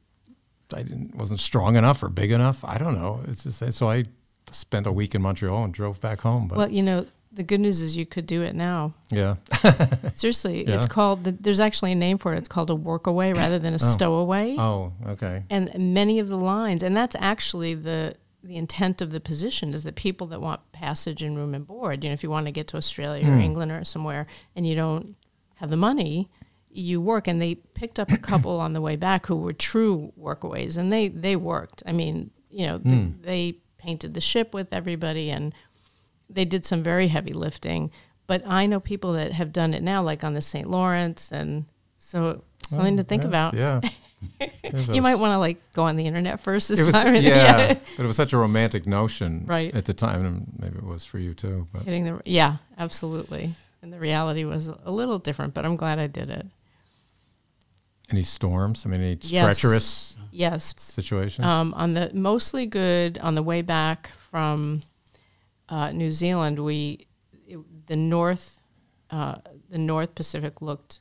I 0.73 0.84
didn't 0.84 1.15
wasn't 1.15 1.39
strong 1.39 1.75
enough 1.75 2.03
or 2.03 2.10
big 2.10 2.32
enough. 2.32 2.63
I 2.63 2.77
don't 2.77 2.95
know. 2.95 3.21
It's 3.27 3.43
just 3.43 3.77
so 3.77 3.89
I 3.89 4.05
spent 4.51 4.88
a 4.88 4.91
week 4.91 5.15
in 5.15 5.21
Montreal 5.21 5.63
and 5.63 5.73
drove 5.73 6.01
back 6.01 6.21
home. 6.21 6.47
But 6.47 6.58
well, 6.58 6.71
you 6.71 6.84
know, 6.84 7.05
the 7.32 7.43
good 7.43 7.60
news 7.60 7.82
is 7.82 7.95
you 7.95 8.05
could 8.05 8.25
do 8.25 8.41
it 8.41 8.55
now. 8.55 8.93
yeah, 9.10 9.36
Seriously, 10.13 10.67
Yeah. 10.67 10.77
it's 10.77 10.88
called. 10.88 11.23
The, 11.23 11.32
there's 11.32 11.60
actually 11.60 11.91
a 11.91 11.95
name 11.95 12.17
for 12.17 12.34
it. 12.34 12.39
It's 12.39 12.47
called 12.47 12.69
a 12.69 12.75
workaway 12.75 13.36
rather 13.43 13.60
than 13.60 13.73
a 13.73 13.75
oh. 13.75 13.77
stowaway. 13.77 14.55
oh 14.58 14.93
okay, 15.08 15.43
and 15.49 15.71
many 15.93 16.19
of 16.19 16.27
the 16.27 16.38
lines 16.38 16.84
and 16.84 16.95
that's 16.95 17.15
actually 17.19 17.75
the 17.75 18.15
the 18.43 18.55
intent 18.55 19.01
of 19.01 19.12
the 19.12 19.19
position 19.19 19.73
is 19.73 19.84
that 19.84 19.95
people 19.95 20.27
that 20.27 20.41
want 20.41 20.71
passage 20.71 21.21
and 21.21 21.38
room 21.38 21.53
and 21.53 21.67
board 21.67 22.03
you 22.03 22.10
know 22.10 22.13
if 22.13 22.23
you 22.23 22.29
want 22.29 22.45
to 22.45 22.53
get 22.53 22.67
to 22.67 22.77
australia 22.77 23.27
or 23.27 23.34
hmm. 23.34 23.41
england 23.41 23.69
or 23.69 23.84
somewhere 23.84 24.25
and 24.55 24.65
you 24.65 24.75
don't 24.75 25.15
have 25.55 25.69
the 25.69 25.75
money 25.75 26.29
you 26.71 27.01
work 27.01 27.27
and 27.27 27.41
they 27.41 27.55
picked 27.55 27.99
up 27.99 28.12
a 28.12 28.17
couple 28.29 28.60
on 28.60 28.73
the 28.73 28.82
way 28.82 28.95
back 28.95 29.25
who 29.25 29.36
were 29.36 29.53
true 29.53 30.12
workaways 30.19 30.77
and 30.77 30.91
they 30.93 31.08
they 31.10 31.36
worked 31.36 31.82
i 31.86 31.91
mean 31.91 32.29
you 32.49 32.65
know 32.67 32.77
th- 32.79 32.93
hmm. 32.95 33.21
they 33.21 33.55
painted 33.77 34.13
the 34.13 34.21
ship 34.21 34.53
with 34.53 34.71
everybody 34.71 35.29
and 35.32 35.53
they 36.29 36.45
did 36.45 36.65
some 36.65 36.84
very 36.84 37.08
heavy 37.08 37.34
lifting 37.34 37.89
but 38.27 38.43
i 38.45 38.65
know 38.65 38.79
people 38.79 39.13
that 39.13 39.32
have 39.32 39.51
done 39.51 39.73
it 39.73 39.82
now 39.82 40.01
like 40.03 40.23
on 40.23 40.34
the 40.36 40.41
st 40.41 40.69
lawrence 40.69 41.32
and 41.32 41.65
so 41.97 42.43
something 42.67 42.97
to 42.97 43.03
think 43.03 43.23
Yeah, 43.23 43.27
about 43.27 43.53
Yeah, 43.55 43.82
you 44.93 45.01
might 45.01 45.15
want 45.15 45.32
to 45.32 45.38
like 45.39 45.58
go 45.73 45.84
on 45.84 45.95
the 45.95 46.05
internet 46.05 46.39
first 46.39 46.69
this 46.69 46.79
It 46.82 46.86
was, 46.86 46.93
time. 46.95 47.15
and- 47.15 47.23
yeah, 47.25 47.73
but 47.97 48.03
it 48.03 48.08
was 48.08 48.15
such 48.17 48.32
a 48.34 48.38
romantic 48.38 48.86
notion 48.86 49.45
Right. 49.47 49.73
at 49.73 49.86
the 49.86 49.93
time, 49.93 50.25
and 50.25 50.47
maybe 50.60 50.77
it 50.77 50.84
was 50.84 51.03
for 51.05 51.17
you 51.19 51.34
too. 51.34 51.67
But 51.73 51.84
Hitting 51.84 52.03
the 52.05 52.21
yeah, 52.25 52.58
absolutely. 52.77 53.51
And 53.82 53.91
the 53.93 53.99
reality 53.99 54.43
was 54.43 54.67
a 54.67 54.91
little 54.91 55.19
different, 55.19 55.53
but 55.53 55.65
I'm 55.65 55.77
glad 55.77 55.99
I 55.99 56.08
did 56.08 56.29
it. 56.29 56.45
Any 58.12 58.24
storms? 58.24 58.86
I 58.86 58.89
mean, 58.89 59.02
any 59.02 59.17
Yes. 59.22 59.43
treacherous 59.60 60.17
Yes. 60.32 60.74
situations? 60.78 61.45
Um, 61.45 61.74
on 61.76 61.93
the 61.93 62.12
mostly 62.13 62.65
good 62.65 63.17
on 63.19 63.36
the 63.36 63.43
way 63.43 63.62
back 63.62 64.10
from 64.32 64.82
uh, 65.69 65.91
New 65.91 66.12
Zealand, 66.12 66.60
we 66.63 67.08
it, 67.48 67.58
the 67.88 67.95
north 67.95 68.60
uh, 69.12 69.38
the 69.69 69.78
North 69.78 70.13
Pacific 70.15 70.62
looked 70.62 71.00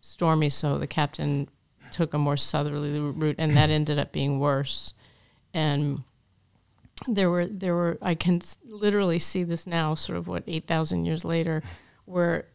stormy, 0.00 0.48
so 0.50 0.78
the 0.78 0.86
captain 0.86 1.48
took 1.90 2.14
a 2.14 2.18
more 2.18 2.36
southerly 2.36 2.98
route, 3.00 3.34
and 3.38 3.56
that 3.56 3.70
ended 3.70 3.98
up 3.98 4.12
being 4.12 4.38
worse. 4.38 4.94
And 5.52 6.04
there 7.08 7.28
were 7.30 7.46
there 7.46 7.74
were 7.74 7.98
I 8.02 8.14
can 8.14 8.40
literally 8.64 9.18
see 9.18 9.42
this 9.42 9.66
now, 9.66 9.94
sort 9.94 10.16
of 10.18 10.28
what 10.28 10.44
eight 10.46 10.66
thousand 10.66 11.06
years 11.06 11.24
later, 11.24 11.62
where 12.04 12.46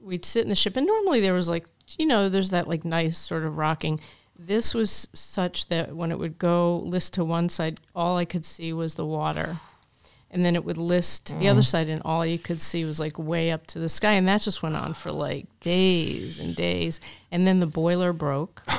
we'd 0.00 0.24
sit 0.24 0.42
in 0.44 0.48
the 0.48 0.54
ship, 0.54 0.76
and 0.76 0.86
normally 0.86 1.20
there 1.20 1.34
was 1.34 1.48
like 1.48 1.66
you 1.98 2.06
know 2.06 2.28
there's 2.28 2.50
that 2.50 2.68
like 2.68 2.84
nice 2.84 3.18
sort 3.18 3.44
of 3.44 3.56
rocking. 3.56 4.00
This 4.38 4.74
was 4.74 5.08
such 5.14 5.66
that 5.66 5.96
when 5.96 6.10
it 6.12 6.18
would 6.18 6.38
go 6.38 6.78
list 6.78 7.14
to 7.14 7.24
one 7.24 7.48
side, 7.48 7.80
all 7.94 8.16
I 8.18 8.24
could 8.26 8.44
see 8.44 8.72
was 8.72 8.94
the 8.96 9.06
water. 9.06 9.56
And 10.30 10.44
then 10.44 10.56
it 10.56 10.64
would 10.64 10.76
list 10.76 11.26
to 11.26 11.36
the 11.36 11.48
other 11.48 11.62
side, 11.62 11.88
and 11.88 12.02
all 12.04 12.26
you 12.26 12.38
could 12.38 12.60
see 12.60 12.84
was 12.84 13.00
like 13.00 13.18
way 13.18 13.50
up 13.50 13.66
to 13.68 13.78
the 13.78 13.88
sky. 13.88 14.12
And 14.12 14.26
that 14.28 14.42
just 14.42 14.62
went 14.62 14.76
on 14.76 14.92
for 14.92 15.10
like 15.12 15.46
days 15.60 16.38
and 16.40 16.54
days. 16.54 17.00
And 17.30 17.46
then 17.46 17.60
the 17.60 17.66
boiler 17.66 18.12
broke. 18.12 18.62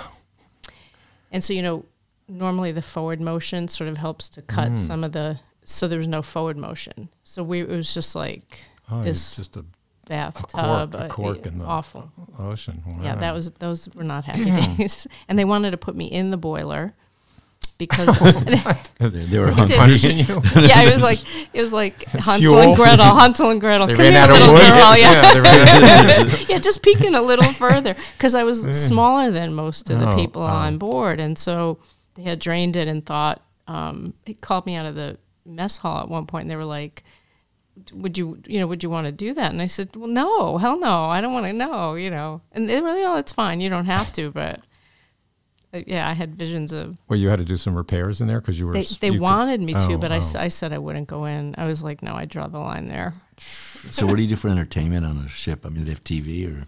And 1.31 1.43
so, 1.43 1.53
you 1.53 1.61
know, 1.61 1.85
normally 2.27 2.71
the 2.71 2.81
forward 2.81 3.19
motion 3.19 3.67
sort 3.67 3.89
of 3.89 3.97
helps 3.97 4.29
to 4.29 4.41
cut 4.41 4.71
Mm. 4.71 4.77
some 4.77 5.03
of 5.03 5.11
the, 5.11 5.39
so 5.65 5.87
there 5.87 5.97
was 5.97 6.07
no 6.07 6.21
forward 6.21 6.57
motion. 6.57 7.09
So 7.23 7.43
we, 7.43 7.61
it 7.61 7.69
was 7.69 7.93
just 7.93 8.15
like 8.15 8.59
oh, 8.89 9.03
this 9.03 9.35
just 9.35 9.57
a 9.57 9.65
bathtub. 10.07 10.95
a 10.95 10.97
uh, 11.05 11.07
cork 11.09 11.45
in 11.45 11.59
the- 11.59 11.65
awful. 11.65 12.11
ocean. 12.39 12.81
Yeah, 13.01 13.15
that 13.15 13.33
was 13.33 13.51
those 13.53 13.87
were 13.95 14.03
not 14.03 14.23
happy 14.29 14.45
days. 14.77 15.07
And 15.27 15.37
they 15.37 15.45
wanted 15.45 15.71
to 15.71 15.77
put 15.77 15.95
me 15.95 16.05
in 16.05 16.31
the 16.31 16.37
boiler 16.37 16.93
because 17.77 18.07
They, 18.99 19.07
they 19.07 19.37
were 19.39 19.51
did. 19.53 19.77
punishing 19.77 20.17
you. 20.25 20.41
yeah, 20.55 20.81
it 20.83 20.91
was 20.93 21.01
like 21.01 21.19
it 21.53 21.61
was 21.61 21.73
like 21.73 22.03
Hansel 22.05 22.37
Fuel. 22.39 22.59
and 22.59 22.75
Gretel, 22.75 23.05
Hansel 23.17 23.49
and 23.51 23.61
Gretel. 23.61 23.87
They 23.87 23.93
Come 23.93 24.01
ran 24.03 24.13
here, 24.13 24.21
out 24.21 24.29
of 24.29 24.35
little 24.37 24.53
wood. 24.53 24.61
girl. 24.61 24.97
Yeah, 24.97 25.33
they 25.33 25.39
ran 25.41 26.09
out 26.27 26.33
of- 26.33 26.49
yeah, 26.49 26.57
just 26.59 26.81
peeking 26.81 27.13
a 27.15 27.21
little 27.21 27.51
further 27.53 27.95
because 28.17 28.33
I 28.35 28.43
was 28.43 28.61
smaller 28.87 29.29
than 29.31 29.53
most 29.53 29.89
of 29.89 29.99
the 29.99 30.11
Oh, 30.11 30.15
people 30.15 30.41
oh. 30.41 30.45
on 30.45 30.77
board, 30.77 31.19
and 31.19 31.37
so 31.37 31.79
they 32.15 32.23
had 32.23 32.39
drained 32.39 32.75
it 32.75 32.87
and 32.87 33.05
thought 33.05 33.41
um, 33.67 34.13
it 34.25 34.41
called 34.41 34.65
me 34.65 34.75
out 34.75 34.85
of 34.85 34.95
the 34.95 35.17
mess 35.45 35.77
hall 35.77 36.01
at 36.01 36.09
one 36.09 36.25
point, 36.25 36.43
and 36.43 36.51
they 36.51 36.55
were 36.55 36.65
like, 36.65 37.03
"Would 37.93 38.17
you, 38.17 38.41
you 38.47 38.59
know, 38.59 38.67
would 38.67 38.83
you 38.83 38.89
want 38.89 39.05
to 39.05 39.11
do 39.11 39.33
that?" 39.33 39.51
And 39.51 39.61
I 39.61 39.67
said, 39.67 39.95
"Well, 39.95 40.07
no, 40.09 40.57
hell 40.57 40.79
no, 40.79 41.05
I 41.05 41.21
don't 41.21 41.33
want 41.33 41.45
to 41.45 41.53
know, 41.53 41.95
you 41.95 42.09
know." 42.09 42.41
And 42.51 42.67
they 42.69 42.81
were 42.81 42.89
like, 42.89 43.03
"Oh, 43.05 43.17
it's 43.17 43.31
fine, 43.31 43.61
you 43.61 43.69
don't 43.69 43.85
have 43.85 44.11
to," 44.13 44.31
but. 44.31 44.61
uh, 45.73 45.81
Yeah, 45.85 46.07
I 46.09 46.13
had 46.13 46.35
visions 46.35 46.71
of 46.73 46.97
well, 47.09 47.19
you 47.19 47.29
had 47.29 47.39
to 47.39 47.45
do 47.45 47.57
some 47.57 47.75
repairs 47.75 48.21
in 48.21 48.27
there 48.27 48.39
because 48.41 48.57
you 48.59 48.67
were. 48.67 48.73
they, 48.73 48.83
they 49.01 49.07
you 49.07 49.13
could- 49.13 49.21
wanted 49.21 49.61
me 49.61 49.73
to, 49.73 49.93
Oh, 49.93 49.97
but 49.97 50.11
I, 50.11 50.15
oh. 50.15 50.19
s- 50.19 50.35
I 50.35 50.47
said 50.47 50.71
I 50.73 50.77
wouldn't 50.77 51.07
go 51.07 51.25
in. 51.25 51.55
I 51.57 51.65
was 51.67 51.83
like, 51.83 52.01
no, 52.01 52.13
I 52.15 52.25
draw 52.25 52.47
the 52.47 52.59
line 52.59 52.87
there. 52.87 53.13
So 53.37 54.05
what 54.07 54.15
do 54.15 54.21
you 54.23 54.29
do 54.29 54.35
for 54.35 54.49
entertainment 54.49 55.05
on 55.05 55.17
a 55.17 55.29
ship? 55.29 55.65
I 55.65 55.69
mean, 55.69 55.79
do 55.79 55.83
they 55.85 55.91
have 55.91 56.03
TV 56.03 56.47
or 56.49 56.65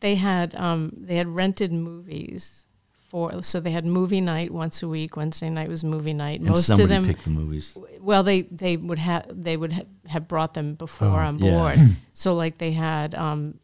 They 0.00 0.14
had 0.16 0.54
um, 0.54 0.92
they 0.96 1.16
had 1.16 1.28
rented 1.28 1.72
movies 1.72 2.66
for 3.12 3.42
so 3.42 3.60
they 3.60 3.70
had 3.70 3.84
movie 3.84 4.22
night 4.22 4.50
once 4.50 4.82
a 4.82 4.88
week. 4.88 5.16
Wednesday 5.18 5.50
night 5.50 5.68
was 5.68 5.84
movie 5.84 6.14
night. 6.14 6.40
and 6.40 6.48
Most 6.48 6.70
of 6.70 6.78
them, 6.88 7.04
pick 7.06 7.20
the 7.22 7.30
movies? 7.30 7.76
well, 8.00 8.22
they 8.22 8.42
they 8.42 8.78
would 8.78 8.98
have 8.98 9.26
they 9.28 9.56
would 9.56 9.74
ha- 9.74 9.82
have 10.08 10.26
brought 10.26 10.54
them 10.54 10.74
before 10.74 11.20
Oh, 11.20 11.26
on 11.26 11.38
yeah. 11.38 11.50
board. 11.50 11.78
so 12.14 12.34
like 12.34 12.56
they 12.56 12.72
had 12.72 13.14
um, 13.14 13.58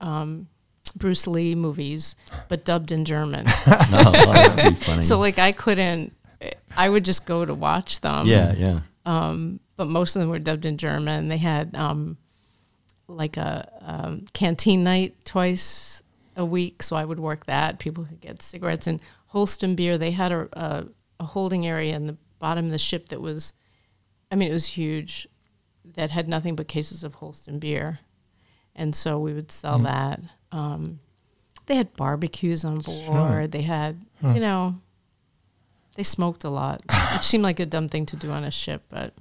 um, 0.00 0.46
Bruce 0.94 1.26
Lee 1.26 1.56
movies, 1.56 2.14
but 2.48 2.64
dubbed 2.64 2.92
in 2.92 3.04
German. 3.04 3.46
oh, 3.66 4.10
well, 4.12 4.74
funny. 4.74 5.02
so 5.02 5.18
like 5.18 5.40
I 5.40 5.50
couldn't. 5.50 6.14
I 6.76 6.88
would 6.88 7.04
just 7.04 7.26
go 7.26 7.44
to 7.44 7.52
watch 7.54 8.00
them. 8.00 8.26
yeah, 8.28 8.54
yeah. 8.56 8.80
but 9.76 9.86
most 9.88 10.14
of 10.14 10.20
them 10.20 10.30
were 10.30 10.38
dubbed 10.38 10.66
in 10.66 10.78
German. 10.78 11.28
They 11.28 11.38
had 11.38 11.74
um, 11.74 12.16
like 13.08 13.36
a 13.36 13.68
um, 13.82 14.26
canteen 14.34 14.84
night 14.84 15.16
twice 15.24 16.03
a 16.36 16.44
week, 16.44 16.82
so 16.82 16.96
I 16.96 17.04
would 17.04 17.20
work 17.20 17.46
that. 17.46 17.78
People 17.78 18.04
could 18.04 18.20
get 18.20 18.42
cigarettes 18.42 18.86
and 18.86 19.00
Holsten 19.32 19.76
beer. 19.76 19.98
They 19.98 20.10
had 20.12 20.32
a, 20.32 20.48
a, 20.52 20.86
a 21.20 21.24
holding 21.24 21.66
area 21.66 21.94
in 21.94 22.06
the 22.06 22.16
bottom 22.38 22.66
of 22.66 22.70
the 22.70 22.78
ship 22.78 23.08
that 23.08 23.20
was, 23.20 23.52
I 24.30 24.36
mean, 24.36 24.48
it 24.50 24.52
was 24.52 24.66
huge, 24.66 25.26
that 25.96 26.10
had 26.10 26.28
nothing 26.28 26.56
but 26.56 26.68
cases 26.68 27.04
of 27.04 27.16
Holsten 27.16 27.58
beer, 27.60 28.00
and 28.74 28.94
so 28.94 29.18
we 29.18 29.32
would 29.32 29.52
sell 29.52 29.78
that. 29.84 30.20
Um, 30.52 31.00
they 31.66 31.76
had 31.76 31.94
barbecues 31.96 32.64
on 32.64 32.80
board. 32.80 33.52
They 33.52 33.62
had, 33.62 34.00
you 34.34 34.40
know, 34.40 34.80
they 35.96 36.02
smoked 36.02 36.44
a 36.44 36.50
lot, 36.50 36.82
which 37.12 37.22
seemed 37.22 37.44
like 37.44 37.60
a 37.60 37.66
dumb 37.66 37.88
thing 37.88 38.06
to 38.06 38.16
do 38.16 38.30
on 38.30 38.44
a 38.44 38.50
ship, 38.50 38.82
but. 38.88 39.14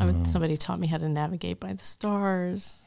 I 0.00 0.04
mean, 0.06 0.24
somebody 0.24 0.56
taught 0.56 0.78
me 0.78 0.86
how 0.86 0.98
to 0.98 1.08
navigate 1.08 1.58
by 1.58 1.72
the 1.72 1.84
stars. 1.84 2.84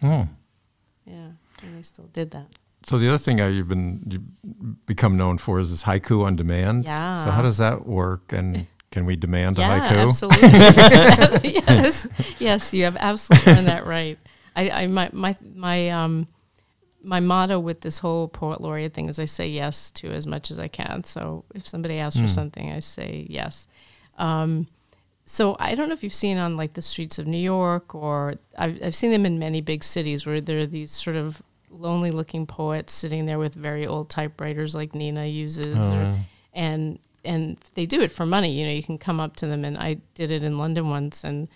Yeah, 1.06 1.30
and 1.64 1.78
they 1.78 1.82
still 1.82 2.06
did 2.14 2.32
that. 2.32 2.48
So 2.84 2.98
the 2.98 3.08
other 3.10 3.18
thing 3.18 3.40
I, 3.42 3.48
you've 3.50 3.68
been 3.70 4.02
you've 4.10 4.86
become 4.86 5.16
known 5.18 5.38
for 5.38 5.60
is 5.60 5.70
this 5.72 5.84
haiku 5.84 6.26
on 6.26 6.36
demand. 6.36 6.86
Yeah. 6.86 7.24
So 7.24 7.30
how 7.32 7.42
does 7.42 7.58
that 7.60 7.86
work? 7.86 8.34
And 8.34 8.66
can 8.92 9.06
we 9.06 9.16
demand 9.16 9.58
a 9.60 9.62
yeah, 9.64 9.88
haiku? 9.94 10.08
absolutely. 10.08 11.54
yes, 11.68 12.08
yes, 12.40 12.74
you 12.74 12.84
have 12.86 12.96
absolutely 12.98 13.54
done 13.54 13.66
that 13.66 13.86
right. 13.86 14.18
I, 14.56 14.70
I 14.70 14.88
my 14.88 15.10
my 15.14 15.36
my 15.54 15.90
um 15.90 16.28
my 17.04 17.20
motto 17.20 17.60
with 17.60 17.82
this 17.82 18.00
whole 18.00 18.28
poet 18.28 18.62
laureate 18.62 18.94
thing 18.94 19.10
is 19.10 19.18
I 19.20 19.26
say 19.26 19.48
yes 19.48 19.90
to 19.92 20.10
as 20.12 20.28
much 20.28 20.52
as 20.52 20.60
I 20.60 20.68
can. 20.68 21.04
So 21.04 21.46
if 21.56 21.68
somebody 21.68 21.98
asks 22.00 22.20
Hmm. 22.20 22.26
for 22.26 22.32
something, 22.32 22.72
I 22.72 22.80
say 22.80 23.26
yes. 23.30 23.68
Um, 24.18 24.68
so 25.32 25.56
I 25.60 25.76
don't 25.76 25.88
know 25.88 25.94
if 25.94 26.04
you've 26.04 26.14
seen 26.14 26.38
on 26.38 26.58
like 26.58 26.74
the 26.74 26.82
streets 26.82 27.18
of 27.20 27.26
New 27.26 27.38
York 27.56 27.96
or 27.96 28.36
I've, 28.58 28.78
I've 28.84 28.96
seen 28.96 29.12
them 29.12 29.26
in 29.26 29.40
many 29.40 29.62
big 29.62 29.84
cities 29.84 30.26
where 30.26 30.42
there 30.42 30.60
are 30.60 30.66
these 30.66 30.92
sort 30.92 31.16
of 31.16 31.42
lonely 31.70 32.12
looking 32.12 32.46
poets 32.46 32.92
sitting 32.94 33.26
there 33.28 33.40
with 33.40 33.54
very 33.54 33.88
old 33.88 34.10
typewriters 34.10 34.76
like 34.76 34.94
Nina 34.94 35.26
uses, 35.26 35.78
Oh, 35.80 35.90
or, 35.90 36.02
yeah. 36.02 36.18
and 36.54 37.00
and 37.24 37.58
they 37.76 37.86
do 37.86 38.02
it 38.02 38.12
for 38.12 38.26
money. 38.26 38.52
You 38.60 38.66
know, 38.66 38.74
you 38.74 38.84
can 38.84 38.98
come 38.98 39.20
up 39.20 39.36
to 39.38 39.48
them, 39.48 39.64
and 39.64 39.78
I 39.78 39.98
did 40.16 40.32
it 40.32 40.44
in 40.44 40.58
London 40.58 40.90
once, 40.90 41.24
and 41.24 41.48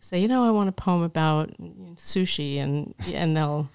say, 0.00 0.20
you 0.20 0.28
know, 0.28 0.44
I 0.44 0.50
want 0.50 0.68
a 0.68 0.72
poem 0.72 1.02
about 1.02 1.50
sushi, 1.96 2.58
and 2.58 2.94
and 3.12 3.36
they'll 3.36 3.68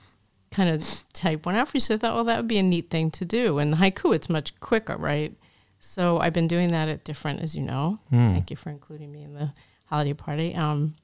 kind 0.51 0.69
of 0.69 1.03
type 1.13 1.45
one 1.45 1.55
out 1.55 1.67
for 1.69 1.77
you. 1.77 1.81
So 1.81 1.95
I 1.95 1.97
thought, 1.97 2.13
well, 2.15 2.23
that 2.25 2.37
would 2.37 2.47
be 2.47 2.57
a 2.59 2.63
neat 2.63 2.89
thing 2.89 3.09
to 3.11 3.25
do. 3.25 3.57
And 3.57 3.75
haiku, 3.75 4.13
it's 4.15 4.29
much 4.29 4.57
quicker, 4.59 4.95
right? 4.97 5.33
So 5.81 6.19
I've 6.19 6.31
been 6.31 6.47
doing 6.47 6.69
that 6.71 6.87
at 6.87 7.03
different, 7.03 7.41
as 7.41 7.55
you 7.55 7.63
know. 7.63 7.99
Hmm. 8.09 8.33
Thank 8.33 8.51
you 8.51 8.55
for 8.55 8.69
including 8.69 9.11
me 9.11 9.23
in 9.23 9.33
the 9.33 9.51
holiday 9.87 10.13
party. 10.13 10.55
Um, 10.55 10.95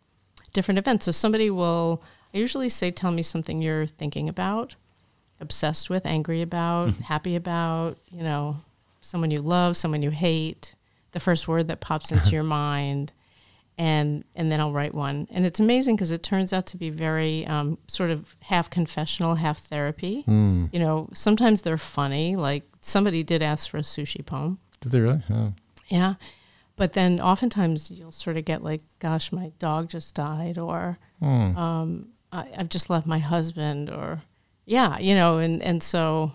different 0.54 0.78
events. 0.78 1.06
So 1.06 1.12
somebody 1.12 1.50
will. 1.50 2.04
I 2.34 2.38
usually 2.38 2.70
say, 2.70 2.92
tell 2.92 3.12
me 3.12 3.24
something 3.24 3.62
you're 3.62 3.88
thinking 3.88 4.30
about, 4.30 4.76
obsessed 5.40 5.90
with, 5.90 6.06
angry 6.06 6.42
about, 6.42 6.94
happy 7.06 7.36
about. 7.36 7.98
You 8.12 8.22
know, 8.22 8.58
someone 9.02 9.32
you 9.32 9.42
love, 9.42 9.76
someone 9.76 10.04
you 10.04 10.12
hate. 10.12 10.76
The 11.12 11.20
first 11.20 11.48
word 11.48 11.68
that 11.70 11.80
pops 11.80 12.12
into 12.12 12.30
your 12.30 12.44
mind 12.62 13.12
and 13.78 14.24
and 14.36 14.52
then 14.52 14.60
I'll 14.60 14.72
write 14.72 14.94
one. 14.94 15.28
And 15.32 15.46
it's 15.46 15.60
amazing 15.60 15.96
because 15.96 16.12
it 16.12 16.24
turns 16.24 16.52
out 16.52 16.66
to 16.68 16.78
be 16.78 16.90
very 16.90 17.46
um, 17.46 17.78
sort 17.88 18.10
of 18.10 18.36
half 18.42 18.70
confessional, 18.70 19.36
half 19.36 19.60
therapy. 19.60 20.22
Hmm. 20.22 20.66
You 20.72 20.80
know, 20.80 21.10
sometimes 21.14 21.62
they're 21.62 21.78
funny. 21.78 22.36
Like 22.36 22.64
somebody 22.82 23.24
did 23.24 23.42
ask 23.44 23.70
for 23.70 23.78
a 23.78 23.82
sushi 23.82 24.26
poem. 24.26 24.60
Did 24.82 24.92
they 24.92 25.00
really? 25.00 25.22
Oh. 25.30 25.54
Yeah. 25.88 26.16
But 26.76 26.94
then 26.94 27.20
oftentimes 27.20 27.90
you'll 27.90 28.12
sort 28.12 28.38
of 28.38 28.46
get 28.46 28.64
like, 28.64 28.82
gosh, 29.00 29.32
my 29.32 29.52
dog 29.60 29.90
just 29.90 30.14
died, 30.16 30.58
or 30.58 30.98
Hmm. 31.20 31.58
um, 31.58 32.08
I, 32.32 32.48
I've 32.56 32.70
just 32.70 32.90
left 32.92 33.08
my 33.08 33.18
husband, 33.20 33.90
or 33.90 34.22
yeah, 34.66 35.00
you 35.00 35.16
know, 35.16 35.40
and, 35.40 35.64
and 35.64 35.82
so 35.82 36.34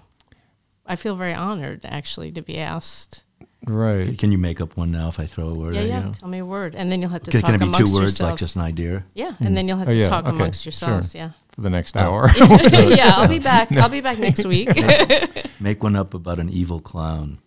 I 0.85 0.97
feel 0.97 1.15
very 1.15 1.35
honored 1.35 1.83
actually 1.85 2.33
to 2.33 2.43
be 2.43 2.59
asked. 2.59 3.23
Right. 3.65 4.19
can 4.19 4.33
you 4.33 4.39
make 4.39 4.61
up 4.61 4.77
one 4.77 4.91
now 4.91 5.07
if 5.07 5.21
I 5.21 5.27
throw 5.27 5.49
a 5.51 5.55
word 5.55 5.77
Yeah, 5.77 5.83
at 5.83 5.87
yeah, 5.87 6.07
you? 6.07 6.13
tell 6.13 6.29
me 6.29 6.39
a 6.39 6.45
word. 6.45 6.75
And 6.75 6.91
then 6.91 7.01
you'll 7.01 7.11
have 7.13 7.23
to 7.23 7.31
Can, 7.31 7.43
talk 7.43 7.47
can 7.47 7.55
it 7.55 7.59
be 7.59 7.65
amongst 7.67 7.79
two 7.79 7.93
words, 7.95 8.19
yourselves. 8.19 8.31
like 8.33 8.39
just 8.41 8.57
an 8.57 8.63
idea? 8.63 9.05
Yeah, 9.15 9.35
and 9.39 9.57
then 9.57 9.69
you'll 9.69 9.79
have 9.79 9.87
Oh, 9.87 9.93
to 9.93 9.97
yeah, 9.97 10.09
talk 10.09 10.27
okay, 10.27 10.35
amongst 10.35 10.63
sure. 10.65 10.71
yourselves. 10.71 11.15
Yeah. 11.15 11.31
For 11.53 11.61
the 11.61 11.71
next 11.71 11.97
hour. 12.03 12.29
yeah, 12.39 13.13
I'll 13.15 13.29
be 13.29 13.39
back. 13.53 13.71
I'll 13.77 13.89
be 13.89 14.01
back 14.01 14.19
next 14.19 14.45
week. 14.45 14.69
Make 15.61 15.85
one 15.85 15.95
up 15.95 16.13
about 16.15 16.41
an 16.41 16.51
evil 16.51 16.81
clown. 16.81 17.39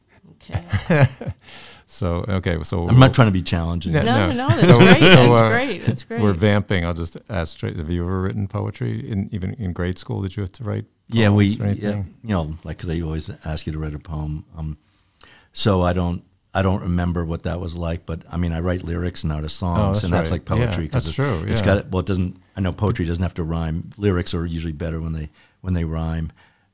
Okay. 0.49 1.07
so 1.85 2.25
okay. 2.27 2.61
So 2.63 2.87
I'm 2.87 2.99
not 2.99 3.13
trying 3.13 3.27
to 3.27 3.31
be 3.31 3.41
challenging. 3.41 3.93
No, 3.93 4.01
No, 4.03 4.31
no. 4.31 4.47
no, 4.47 4.49
that's 4.49 4.67
So- 4.73 4.77
great. 4.77 4.99
so, 4.99 5.05
that's 5.05 5.37
uh, 5.37 5.49
great. 5.49 5.85
That's 5.85 6.03
great. 6.03 6.21
We're 6.21 6.33
vamping. 6.33 6.85
I'll 6.85 6.93
just 6.93 7.17
ask 7.29 7.53
straight. 7.53 7.77
Have 7.77 7.89
you 7.89 8.03
ever 8.03 8.21
written 8.21 8.47
poetry? 8.47 9.09
In 9.09 9.29
even 9.31 9.53
in 9.55 9.73
grade 9.73 9.97
school, 9.97 10.21
did 10.21 10.35
you 10.35 10.41
have 10.41 10.51
to 10.53 10.63
write? 10.63 10.85
Yeah, 11.07 11.29
we, 11.29 11.55
poems 11.55 11.61
or 11.61 11.63
yeah, 11.65 11.87
anything? 11.89 12.15
you 12.23 12.29
know, 12.29 12.57
like 12.63 12.77
because 12.77 12.89
they 12.89 13.01
always 13.01 13.29
ask 13.45 13.67
you 13.67 13.73
to 13.73 13.79
write 13.79 13.93
a 13.93 13.99
poem. 13.99 14.43
Um, 14.57 14.77
so 15.53 15.83
I 15.83 15.93
don't, 15.93 16.23
I 16.53 16.63
don't 16.63 16.81
remember 16.81 17.23
what 17.23 17.43
that 17.43 17.59
was 17.59 17.77
like. 17.77 18.05
But 18.07 18.23
I 18.31 18.37
mean, 18.37 18.51
I 18.53 18.59
write 18.59 18.83
lyrics 18.83 19.23
now 19.23 19.39
to 19.39 19.49
songs, 19.49 19.79
Oh, 19.79 19.91
that's 19.93 20.03
and 20.03 20.13
that's 20.13 20.31
right. 20.31 20.37
like 20.37 20.45
poetry 20.45 20.85
Yeah, 20.85 20.89
that's 20.91 21.05
it's, 21.05 21.15
true, 21.15 21.43
It's 21.47 21.59
yeah. 21.61 21.65
got 21.65 21.89
well, 21.89 21.99
it 21.99 22.07
doesn't. 22.07 22.37
I 22.57 22.61
know 22.61 22.71
poetry 22.73 23.05
doesn't 23.05 23.21
have 23.21 23.35
to 23.35 23.43
rhyme. 23.43 23.91
Lyrics 23.97 24.33
are 24.33 24.45
usually 24.45 24.73
better 24.73 24.99
when 24.99 25.13
they 25.13 25.29
when 25.61 25.73
they 25.75 25.83
rhyme. 25.83 26.31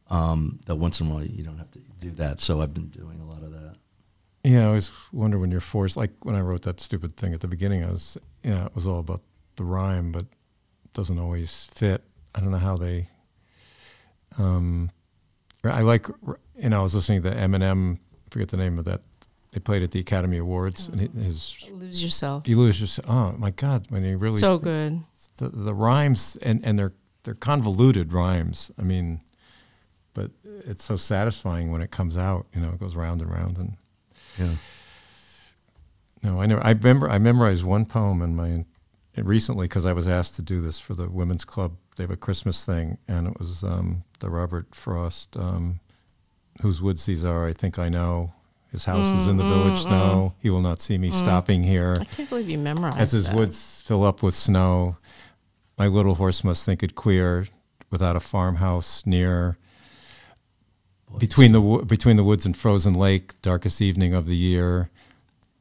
Um, 0.10 0.60
though 0.66 0.76
once 0.76 1.00
in 1.00 1.08
a 1.08 1.10
while 1.14 1.24
you 1.24 1.44
don't 1.44 1.58
have 1.58 1.72
to 1.72 1.80
do 2.00 2.12
that. 2.12 2.42
So 2.42 2.62
I've 2.62 2.74
been 2.74 2.88
doing 2.88 3.20
a 3.20 3.26
lot 3.26 3.31
that. 3.31 3.31
Yeah, 4.44 4.64
I 4.64 4.66
always 4.66 4.92
wonder 5.14 5.38
when 5.38 5.52
you're 5.52 5.62
forced. 5.62 5.96
Like 5.98 6.12
when 6.24 6.36
I 6.36 6.42
wrote 6.42 6.64
that 6.64 6.80
stupid 6.80 7.16
thing 7.16 7.34
at 7.34 7.42
the 7.42 7.48
beginning, 7.48 7.84
I 7.84 7.92
was, 7.92 8.18
you 8.44 8.52
know, 8.52 8.66
it 8.66 8.76
was 8.76 8.88
all 8.88 9.00
about 9.00 9.22
the 9.56 9.64
rhyme, 9.64 10.12
but 10.12 10.24
it 10.24 10.94
doesn't 10.94 11.20
always 11.20 11.70
fit. 11.74 12.04
I 12.34 12.40
don't 12.40 12.52
know 12.52 12.58
how 12.58 12.76
they. 12.76 13.08
Um, 14.38 14.90
I 15.64 15.82
like, 15.82 16.08
you 16.58 16.70
know, 16.70 16.80
I 16.80 16.84
was 16.84 16.96
listening 16.96 17.22
to 17.24 17.32
Eminem. 17.32 17.96
I 17.98 18.00
forget 18.32 18.50
the 18.50 18.58
name 18.58 18.80
of 18.80 18.86
that. 18.86 19.02
They 19.52 19.60
played 19.60 19.84
at 19.84 19.92
the 19.92 20.00
Academy 20.00 20.38
Awards, 20.38 20.88
and 20.88 21.02
he- 21.02 21.08
his 21.22 21.58
Lose 21.72 22.02
yourself. 22.02 22.48
you 22.48 22.58
lose 22.58 22.80
yourself. 22.80 23.06
oh 23.10 23.34
my 23.38 23.52
god 23.52 23.86
when 23.90 24.04
you 24.06 24.16
really 24.18 24.40
so 24.40 24.58
thi- 24.58 24.64
good. 24.64 25.02
the, 25.38 25.50
the 25.50 25.74
rhymes 25.74 26.38
and, 26.42 26.64
and 26.64 26.80
they're 26.80 26.94
they're 27.24 27.34
convoluted 27.36 28.14
rhymes. 28.14 28.72
I 28.80 28.84
mean, 28.84 29.22
but 30.14 30.32
it's 30.66 30.84
so 30.86 30.96
satisfying 30.96 31.70
when 31.70 31.82
it 31.82 31.92
comes 31.92 32.16
out. 32.18 32.48
You 32.56 32.62
know, 32.62 32.70
it 32.70 32.80
goes 32.80 32.96
round 32.96 33.22
and 33.22 33.30
round. 33.30 33.58
And 33.58 33.76
Yeah. 34.40 34.56
no, 36.24 36.42
I 36.42 36.46
never. 36.46 36.64
I 36.66 36.72
remember 36.72 37.10
I 37.10 37.18
memorized 37.20 37.64
one 37.64 37.86
poem 37.86 38.22
in 38.22 38.36
my 38.36 38.66
recently 39.18 39.66
because 39.68 39.86
I 39.86 39.94
was 39.94 40.08
asked 40.08 40.36
to 40.38 40.42
do 40.42 40.62
this 40.62 40.80
for 40.80 40.94
the 40.94 41.10
women's 41.10 41.46
club. 41.46 41.76
They 41.98 42.04
have 42.04 42.12
a 42.12 42.18
Christmas 42.18 42.66
thing, 42.66 42.98
and 43.08 43.28
it 43.28 43.38
was 43.38 43.64
um, 43.64 44.04
the 44.20 44.30
Robert 44.30 44.74
Frost, 44.74 45.36
um, 45.38 45.80
whose 46.62 46.82
woods 46.82 47.06
these 47.06 47.26
are. 47.26 47.46
I 47.46 47.54
think 47.54 47.78
I 47.78 47.90
know. 47.90 48.34
His 48.72 48.86
house 48.86 49.12
is 49.12 49.28
in 49.28 49.36
the 49.36 49.44
village 49.44 49.80
snow. 49.82 50.34
He 50.40 50.50
will 50.50 50.62
not 50.62 50.80
see 50.80 50.98
me 50.98 51.12
stopping 51.12 51.66
here. 51.66 51.98
I 52.00 52.06
can't 52.06 52.30
believe 52.30 52.50
you 52.50 52.58
memorized 52.58 52.98
As 52.98 53.12
his 53.12 53.26
that. 53.28 53.36
woods 53.36 53.82
fill 53.86 54.06
up 54.06 54.24
with 54.24 54.34
snow, 54.34 54.96
my 55.78 55.88
little 55.88 56.16
horse 56.16 56.42
must 56.46 56.66
think 56.66 56.82
it 56.82 56.96
queer 56.96 57.48
without 57.90 58.16
a 58.16 58.22
farmhouse 58.22 59.06
near. 59.06 59.58
Between 61.18 61.52
the 61.52 61.62
between 61.86 62.18
the 62.18 62.24
woods 62.24 62.46
and 62.46 62.56
frozen 62.56 62.94
lake, 62.94 63.40
darkest 63.42 63.82
evening 63.82 64.14
of 64.14 64.26
the 64.28 64.36
year, 64.36 64.90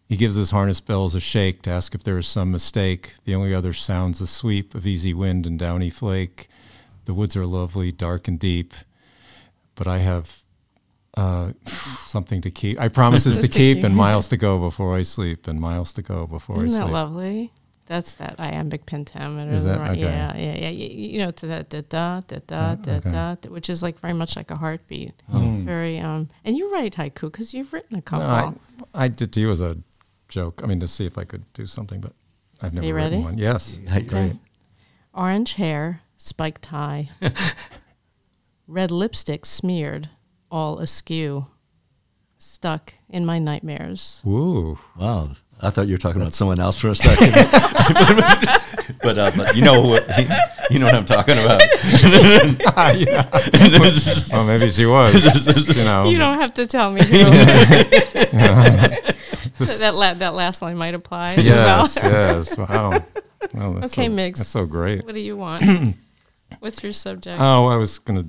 he 0.09 0.17
gives 0.17 0.35
his 0.35 0.51
harness 0.51 0.81
bells 0.81 1.15
a 1.15 1.21
shake 1.21 1.63
to 1.63 1.71
ask 1.71 1.95
if 1.95 2.03
there 2.03 2.19
is 2.19 2.27
some 2.27 2.51
mistake. 2.51 3.15
The 3.25 3.35
only 3.35 3.55
other 3.55 3.73
sounds 3.73 4.19
the 4.19 4.27
sweep 4.27 4.75
of 4.75 4.87
easy 4.87 5.15
wind 5.15 5.47
and 5.47 5.59
downy 5.59 5.91
flake. 5.91 6.49
The 7.05 7.15
woods 7.15 7.37
are 7.37 7.47
lovely, 7.47 7.93
dark 7.93 8.27
and 8.29 8.39
deep, 8.39 8.75
but 9.75 9.87
I 9.87 9.99
have 9.99 10.45
uh, 11.17 11.53
something 11.67 12.41
to 12.43 12.51
keep. 12.51 12.81
I 12.81 12.89
promises 12.89 13.39
to 13.41 13.49
keep 13.49 13.79
keep. 13.79 13.85
and 13.85 13.95
miles 13.95 14.29
to 14.29 14.37
go 14.37 14.59
before 14.59 14.97
I 14.97 15.03
sleep, 15.03 15.47
and 15.47 15.61
miles 15.61 15.93
to 15.95 16.03
go 16.03 16.27
before 16.27 16.57
Isn't 16.57 16.71
I 16.71 16.73
sleep. 16.73 16.81
Isn't 16.83 16.93
that 16.93 16.93
lovely? 16.93 17.53
That's 17.91 18.15
that 18.15 18.39
iambic 18.39 18.87
pentameter. 18.87 19.51
Is 19.53 19.65
that- 19.65 19.81
right? 19.81 19.91
okay. 19.91 20.01
Yeah, 20.03 20.37
yeah, 20.37 20.57
yeah. 20.59 20.69
You, 20.69 21.09
you 21.11 21.19
know, 21.19 21.33
to 21.33 21.47
that 21.49 21.71
da 21.71 21.81
da 21.89 22.21
da 22.21 22.39
da 22.47 22.75
da 22.77 22.93
okay. 22.99 23.11
da, 23.11 23.35
da, 23.35 23.51
which 23.51 23.69
is 23.69 23.83
like 23.83 23.99
very 23.99 24.13
much 24.13 24.37
like 24.37 24.53
a 24.53 24.55
heartbeat. 24.55 25.13
Mm. 25.29 25.51
It's 25.51 25.59
very 25.59 25.99
um. 25.99 26.29
And 26.45 26.57
you 26.57 26.73
write 26.73 26.95
haiku 26.95 27.23
because 27.23 27.53
you've 27.53 27.73
written 27.73 27.99
a 27.99 28.03
couple. 28.03 28.29
No, 28.29 28.55
I, 28.95 29.07
I 29.07 29.09
did 29.09 29.33
to 29.33 29.41
you 29.41 29.51
as 29.51 29.61
a 29.61 29.77
joke. 30.29 30.61
I 30.63 30.69
mean, 30.69 30.79
to 30.79 30.87
see 30.87 31.05
if 31.05 31.19
I 31.19 31.25
could 31.25 31.53
do 31.53 31.67
something, 31.67 32.01
but 32.01 32.13
I've 32.63 32.73
never 32.73 32.87
written 32.87 33.11
ready? 33.11 33.25
one. 33.25 33.39
Yes, 33.39 33.81
Okay. 33.89 34.03
great. 34.03 34.37
Orange 35.13 35.55
hair, 35.55 36.03
spiked 36.17 36.63
tie, 36.63 37.09
red 38.69 38.93
lipstick 38.93 39.45
smeared, 39.45 40.11
all 40.49 40.79
askew, 40.79 41.47
stuck 42.39 42.95
in 43.09 43.27
my 43.27 43.41
nightmares. 43.41 44.23
Woo. 44.25 44.79
Wow. 44.97 45.31
I 45.63 45.71
thought 45.71 45.87
you 45.87 45.95
were 45.95 45.99
talking 45.99 46.21
about 46.21 46.33
someone 46.33 46.59
else 46.61 46.79
for 46.81 46.89
a 46.89 46.95
second. 46.95 47.33
but 49.03 49.19
uh, 49.19 49.31
but 49.37 49.57
you 49.57 49.63
know 49.63 49.83
what 49.83 50.07
you 50.71 50.79
know 50.79 50.87
what 50.87 50.95
I'm 50.95 51.05
talking 51.05 51.39
about. 51.39 51.63
Well, 54.33 54.47
maybe 54.47 54.71
she 54.71 54.87
was. 54.87 55.77
you 55.77 55.85
know, 55.85 56.09
You 56.09 56.19
don't 56.19 56.41
have 56.41 56.55
to 56.55 56.67
tell 56.67 56.91
me. 56.93 57.05
Who. 57.11 57.19
that 59.67 59.95
la- 59.95 60.15
that 60.15 60.35
last 60.35 60.63
line 60.63 60.79
might 60.79 60.95
apply. 60.95 61.35
Yes, 61.35 62.03
well. 62.03 62.13
yes. 62.13 62.57
Wow. 62.57 63.05
Well, 63.55 63.73
that's 63.75 63.93
Okay, 63.93 64.07
so, 64.07 64.13
Migs. 64.13 64.37
That's 64.39 64.49
so 64.49 64.67
great. 64.67 65.05
What 65.05 65.15
do 65.15 65.21
you 65.21 65.37
want? 65.37 65.63
What's 66.61 66.83
your 66.83 66.93
subject? 66.93 67.41
Oh, 67.41 67.67
I 67.67 67.77
was 67.77 67.99
gonna 67.99 68.25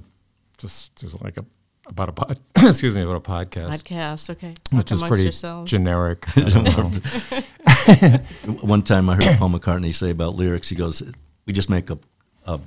just 0.57 0.99
there's 1.01 1.19
like 1.21 1.37
a 1.37 1.45
about 1.91 2.09
a 2.09 2.11
pod, 2.13 2.39
excuse 2.55 2.95
me 2.95 3.01
about 3.03 3.17
a 3.17 3.19
podcast, 3.19 3.83
Podcast. 3.83 4.29
Okay. 4.31 4.53
which 4.71 4.87
Talk 4.87 4.95
is 4.95 5.03
pretty 5.03 5.23
yourselves. 5.23 5.69
generic. 5.69 6.25
I 6.37 6.41
don't 6.49 6.63
know. 8.45 8.57
One 8.61 8.81
time 8.81 9.09
I 9.09 9.15
heard 9.15 9.37
Paul 9.37 9.49
McCartney 9.49 9.93
say 9.93 10.09
about 10.09 10.35
lyrics, 10.35 10.69
he 10.69 10.75
goes, 10.75 11.03
"We 11.45 11.53
just 11.53 11.69
make 11.69 11.91
up 11.91 11.99
up 12.45 12.61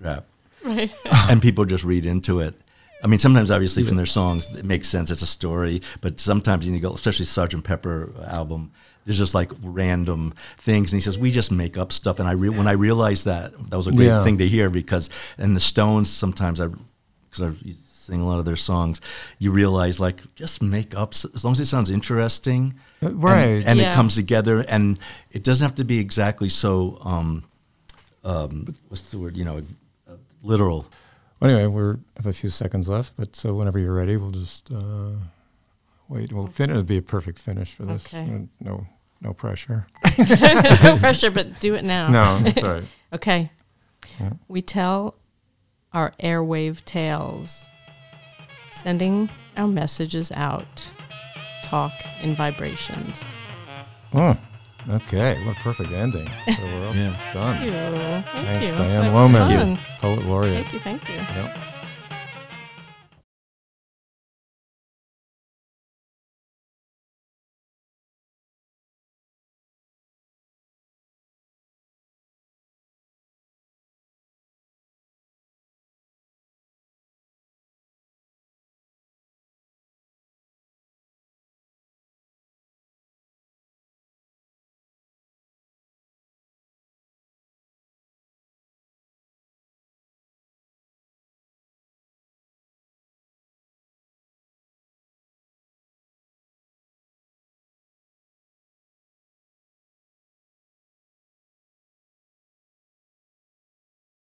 crap," 0.00 0.24
right. 0.64 0.92
and 1.28 1.42
people 1.42 1.64
just 1.64 1.84
read 1.84 2.06
into 2.06 2.40
it. 2.40 2.54
I 3.02 3.08
mean, 3.08 3.18
sometimes 3.18 3.50
obviously 3.50 3.82
from 3.82 3.96
their 3.96 4.06
songs 4.06 4.48
it 4.56 4.64
makes 4.64 4.88
sense. 4.88 5.10
It's 5.10 5.22
a 5.22 5.26
story, 5.26 5.82
but 6.00 6.18
sometimes 6.18 6.64
you 6.66 6.72
need 6.72 6.78
to 6.78 6.88
go, 6.88 6.94
especially 6.94 7.26
Sergeant 7.26 7.64
Pepper 7.64 8.10
album. 8.26 8.72
There's 9.04 9.18
just 9.18 9.34
like 9.34 9.52
random 9.62 10.34
things, 10.58 10.92
and 10.92 11.00
he 11.00 11.04
says 11.04 11.16
we 11.18 11.30
just 11.30 11.52
make 11.52 11.76
up 11.78 11.92
stuff. 11.92 12.18
And 12.18 12.26
I 12.28 12.32
re- 12.32 12.48
when 12.48 12.66
I 12.66 12.72
realized 12.72 13.26
that, 13.26 13.52
that 13.70 13.76
was 13.76 13.86
a 13.86 13.92
great 13.92 14.06
Yeah. 14.06 14.24
thing 14.24 14.38
to 14.38 14.48
hear 14.48 14.68
because 14.70 15.08
and 15.38 15.54
the 15.54 15.60
Stones 15.60 16.10
sometimes 16.10 16.60
I 16.60 16.68
because 17.30 17.42
I 17.42 17.52
sing 18.06 18.20
a 18.20 18.26
lot 18.26 18.38
of 18.38 18.44
their 18.44 18.56
songs, 18.56 19.00
you 19.38 19.50
realize 19.50 19.98
like 20.00 20.22
just 20.34 20.62
make 20.62 20.94
up 20.94 21.12
as 21.12 21.44
long 21.44 21.52
as 21.52 21.60
it 21.60 21.66
sounds 21.66 21.90
interesting, 21.90 22.74
Uh, 23.02 23.08
and- 23.08 23.22
right. 23.22 23.64
And, 23.66 23.78
Yeah. 23.78 23.92
it 23.92 23.94
comes 23.94 24.14
together, 24.14 24.60
and 24.60 24.98
it 25.30 25.42
doesn't 25.44 25.64
have 25.64 25.74
to 25.76 25.84
be 25.84 25.98
exactly 25.98 26.48
so. 26.48 26.98
Um, 27.02 27.44
um, 28.24 28.66
what's 28.88 29.10
the 29.10 29.18
word? 29.18 29.36
You 29.36 29.44
know, 29.44 29.62
uh, 30.08 30.12
literal. 30.42 30.86
Well, 31.40 31.50
anyway, 31.50 31.66
we're 31.66 31.98
have 32.16 32.26
a 32.26 32.32
few 32.32 32.48
seconds 32.50 32.88
left, 32.88 33.12
but 33.16 33.36
so 33.36 33.54
whenever 33.54 33.78
you're 33.78 33.94
ready, 33.94 34.16
we'll 34.16 34.30
just 34.30 34.72
uh, 34.72 35.10
wait. 36.08 36.32
We'll 36.32 36.46
fin- 36.46 36.70
It'll 36.70 36.82
be 36.82 36.96
a 36.96 37.02
perfect 37.02 37.38
finish 37.38 37.74
for 37.74 37.84
this. 37.84 38.06
Okay. 38.06 38.48
No, 38.60 38.86
no 39.20 39.32
pressure. 39.34 39.86
no 40.18 40.96
pressure, 40.98 41.30
but 41.30 41.60
do 41.60 41.74
it 41.74 41.84
now. 41.84 42.08
No, 42.08 42.38
that's 42.42 42.62
all 42.62 42.72
right. 42.74 42.84
Okay. 43.12 43.50
Yeah. 44.20 44.32
We 44.48 44.62
tell 44.62 45.14
our 45.92 46.12
airwave 46.20 46.84
tales, 46.84 47.64
sending 48.90 49.28
our 49.56 49.66
messages 49.66 50.30
out. 50.30 50.84
Talk 51.64 51.90
in 52.22 52.34
vibrations. 52.36 53.20
Oh, 54.14 54.36
okay. 54.88 55.34
What 55.44 55.56
a 55.56 55.60
perfect 55.60 55.90
ending. 55.90 56.28
So 56.46 56.62
we're 56.62 56.86
all 56.86 56.94
Yeah. 56.94 57.16
done. 57.34 57.56
Thank 57.56 57.64
you. 57.64 57.72
Thank 57.72 58.26
Thanks, 58.46 58.70
you. 58.70 58.78
Diane 58.78 59.04
That 59.06 59.12
was 59.12 59.32
Lowman, 59.32 59.76
fun. 59.76 59.84
poet 60.00 60.24
laureate. 60.26 60.66
Thank 60.66 60.72
you. 60.72 60.78
Thank 60.78 61.08
you. 61.08 61.14
Yep. 61.16 61.58